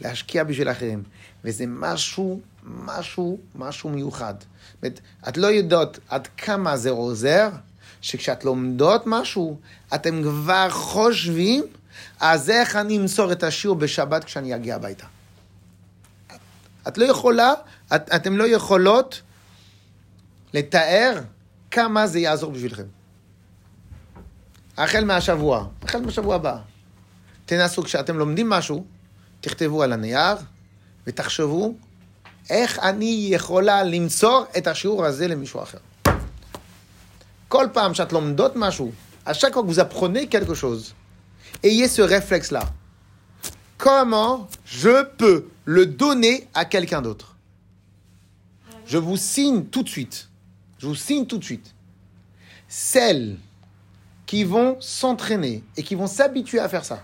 להשקיע 0.02 0.44
בשביל 0.44 0.72
אחרים. 0.72 1.04
וזה 1.44 1.66
משהו, 1.68 2.40
משהו, 2.64 3.38
משהו 3.56 3.90
מיוחד. 3.90 4.34
זאת 4.40 4.84
אומרת, 4.84 5.00
את 5.28 5.38
לא 5.38 5.48
יודעות 5.48 6.00
עד 6.10 6.28
כמה 6.38 6.78
זה 6.78 6.90
עוזר, 6.90 7.50
שכשאת 8.02 8.44
לומדות 8.44 9.04
משהו, 9.06 9.60
אתם 9.96 10.24
כבר 10.24 10.70
חושבים, 10.70 11.64
אז 12.20 12.50
איך 12.50 12.76
אני 12.76 12.98
אמסור 12.98 13.32
את 13.32 13.44
השיעור 13.44 13.78
בשבת 13.78 14.24
כשאני 14.24 14.56
אגיע 14.56 14.76
הביתה. 14.76 15.06
את 16.88 16.98
לא 16.98 17.06
יכולה, 17.06 17.54
את, 17.96 18.14
אתם 18.16 18.38
לא 18.38 18.48
יכולות 18.48 19.22
לתאר 20.54 21.22
כמה 21.72 22.08
זה 22.08 22.20
יעזור 22.20 22.52
בשבילכם. 22.52 22.84
החל 24.78 25.06
מהשבוע, 25.06 25.68
החל 25.84 26.02
מהשבוע 26.02 26.36
הבא. 26.36 26.58
תנסו, 27.46 27.84
כשאתם 27.84 28.18
לומדים 28.18 28.50
משהו, 28.50 28.86
תכתבו 29.42 29.84
על 29.84 29.94
הנייר 29.94 30.36
ותחשבו 31.08 31.74
איך 32.50 32.80
אני 32.80 33.28
יכולה 33.32 33.84
למסור 33.84 34.46
את 34.58 34.68
השיעור 34.68 35.06
הזה 35.06 35.28
למישהו 35.28 35.64
אחר. 35.64 35.78
Kol 37.50 37.72
pam 37.72 37.94
shatlomdot 37.96 38.56
mashu. 38.56 38.92
À 39.26 39.34
chaque 39.34 39.54
fois 39.54 39.62
que 39.62 39.68
vous 39.68 39.80
apprenez 39.80 40.28
quelque 40.28 40.54
chose, 40.54 40.96
ayez 41.64 41.88
ce 41.88 42.02
réflexe-là. 42.02 42.64
Comment 43.78 44.48
je 44.66 45.04
peux 45.04 45.48
le 45.66 45.86
donner 45.86 46.48
à 46.54 46.66
quelqu'un 46.66 47.02
d'autre? 47.02 47.36
Je 48.86 48.98
vous 48.98 49.18
signe 49.18 49.66
tout 49.66 49.84
de 49.84 49.90
suite. 49.90 50.30
Je 50.80 50.88
vous 50.88 50.96
signe 50.96 51.26
tout 51.26 51.38
de 51.38 51.44
suite. 51.44 51.74
Celles 52.68 53.38
qui 54.26 54.44
vont 54.44 54.78
s'entraîner 54.80 55.64
et 55.76 55.84
qui 55.84 55.96
vont 55.96 56.08
s'habituer 56.08 56.60
à 56.60 56.70
faire 56.70 56.86
ça, 56.86 57.04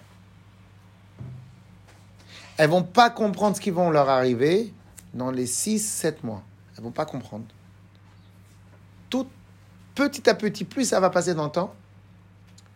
elles 2.57 2.69
vont 2.69 2.83
pas 2.83 3.09
comprendre 3.09 3.55
ce 3.55 3.61
qui 3.61 3.71
va 3.71 3.89
leur 3.89 4.09
arriver 4.09 4.73
dans 5.13 5.31
les 5.31 5.45
6-7 5.45 6.17
mois. 6.23 6.43
Elles 6.75 6.83
vont 6.83 6.91
pas 6.91 7.05
comprendre 7.05 7.45
Tout 9.94 10.08
petit 10.08 10.30
à 10.30 10.34
petit, 10.34 10.64
plus 10.64 10.84
ça 10.92 11.00
va 11.00 11.10
passer 11.10 11.34
dans 11.34 11.44
le 11.44 11.50
temps, 11.50 11.72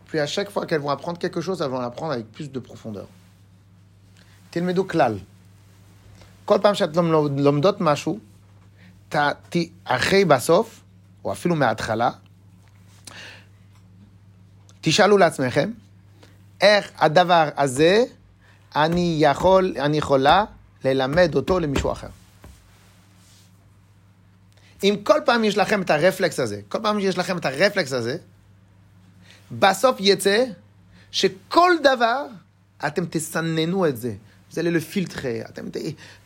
plus 0.09 0.19
à 0.19 0.27
chaque 0.27 0.51
fois 0.51 0.67
qu'elles 0.67 0.81
vont 0.81 0.91
apprendre 0.91 1.19
quelque 1.19 1.41
chose, 1.41 1.61
elles 1.63 1.71
vont 1.71 1.81
l'apprendre 1.81 2.13
avec 2.13 2.27
plus 2.33 2.51
de 2.51 2.61
profondeur. 2.61 3.07
תלמדו 4.51 4.89
כלל. 4.89 5.19
כל 6.45 6.59
פעם 6.63 6.75
שאת 6.75 6.97
לומד- 6.97 7.41
לומדות 7.41 7.81
משהו, 7.81 8.19
ת- 9.09 9.17
ת- 9.51 9.71
אחרי 9.85 10.25
בסוף, 10.25 10.81
או 11.25 11.33
אפילו 11.33 11.55
מההתחלה, 11.57 12.11
תשאלו 14.81 15.19
לעצמכם, 15.19 15.71
איך 16.61 16.91
הדבר 16.99 17.49
הזה, 17.57 18.05
אני 18.77 19.17
יכול, 19.21 19.75
אני 19.79 19.99
יכולה 19.99 20.45
ללמד 20.85 21.35
אותו 21.35 21.61
למישהו 21.61 21.93
אחר. 21.93 22.09
אם 24.84 24.96
כל 25.04 25.20
פעם 25.26 25.44
יש 25.44 25.58
לכם 25.58 25.82
את 25.82 25.90
הרפלקס 25.90 26.40
הזה, 26.40 26.62
כל 26.70 26.78
פעם 26.82 27.00
שיש 27.00 27.18
לכם 27.18 27.38
את 27.38 27.46
הרפלקס 27.46 27.94
הזה, 27.94 28.18
בסוף 29.52 29.98
יצא 30.00 30.44
שכל 31.12 31.72
דבר, 31.84 32.26
אתם 32.88 33.06
תסננו 33.10 33.88
את 33.88 33.98
זה. 33.98 34.14
זה 34.52 34.62
לפילטרה, 34.62 35.32
אתם 35.50 35.70
ת, 35.70 35.78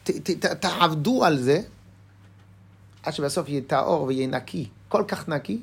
ת, 0.04 0.12
ת, 0.12 0.30
ת, 0.30 0.46
תעבדו 0.46 1.26
על 1.26 1.38
זה, 1.38 1.62
עד 3.04 3.14
שבסוף 3.14 3.50
יהיה 3.50 3.62
טהור 3.68 4.04
ויהיה 4.04 4.28
נקי, 4.28 4.70
כל 4.90 5.04
כך 5.08 5.30
נקי, 5.30 5.62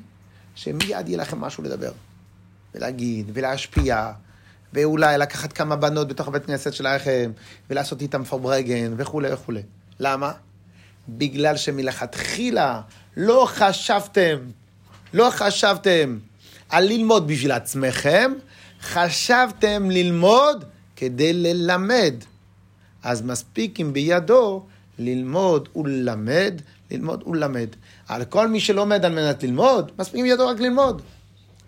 שמיד 0.55 1.07
יהיה 1.07 1.17
לכם 1.17 1.41
משהו 1.41 1.63
לדבר, 1.63 1.91
ולהגיד, 2.75 3.31
ולהשפיע, 3.33 4.11
ואולי 4.73 5.17
לקחת 5.17 5.53
כמה 5.53 5.75
בנות 5.75 6.07
בתוך 6.07 6.27
הבית 6.27 6.45
כנסת 6.45 6.73
שלכם, 6.73 7.31
ולעשות 7.69 8.01
איתם 8.01 8.23
פוברגן, 8.23 8.93
וכולי 8.97 9.33
וכולי. 9.33 9.61
למה? 9.99 10.31
בגלל 11.17 11.57
שמלכתחילה 11.57 12.81
לא 13.17 13.47
חשבתם, 13.49 14.37
לא 15.13 15.29
חשבתם 15.31 16.19
על 16.69 16.83
ללמוד 16.83 17.27
בשביל 17.27 17.51
עצמכם, 17.51 18.33
חשבתם 18.81 19.91
ללמוד 19.91 20.65
כדי 20.95 21.33
ללמד. 21.33 22.13
אז 23.03 23.21
מספיק 23.21 23.79
אם 23.79 23.93
בידו 23.93 24.65
ללמוד 24.99 25.69
וללמד, 25.75 26.61
ללמוד 26.91 27.23
וללמד. 27.27 27.67
על 28.07 28.25
כל 28.25 28.47
מי 28.47 28.59
שלומד 28.59 29.05
על 29.05 29.11
מנת 29.11 29.43
ללמוד, 29.43 29.91
מספיק 29.99 30.15
אם 30.19 30.23
בידו 30.23 30.47
רק 30.47 30.59
ללמוד. 30.59 31.01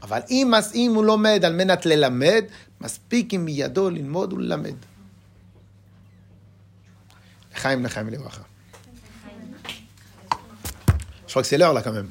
אבל 0.01 0.19
אם, 0.29 0.51
אם 0.75 0.91
הוא 0.95 1.05
לומד 1.05 1.45
על 1.45 1.53
מנת 1.53 1.85
ללמד, 1.85 2.43
מספיק 2.81 3.33
אם 3.33 3.45
בידו 3.45 3.89
ללמוד 3.89 4.33
וללמד. 4.33 4.75
לחיים 7.55 7.85
לחיים 7.85 8.07
ולברכה. 8.07 8.50
Je 11.31 11.33
crois 11.33 11.43
que 11.43 11.47
c'est 11.47 11.57
l'heure 11.57 11.71
là 11.71 11.81
quand 11.81 11.93
même. 11.93 12.09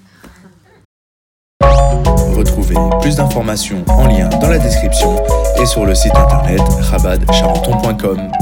Retrouvez 2.35 2.75
plus 3.03 3.16
d'informations 3.16 3.85
en 3.87 4.07
lien 4.07 4.31
dans 4.41 4.49
la 4.49 4.59
description 4.59 5.23
et 5.61 5.66
sur 5.66 5.85
le 5.85 5.95
site 5.95 6.16
internet 6.16 6.62
rabadcharenton.com. 6.91 8.33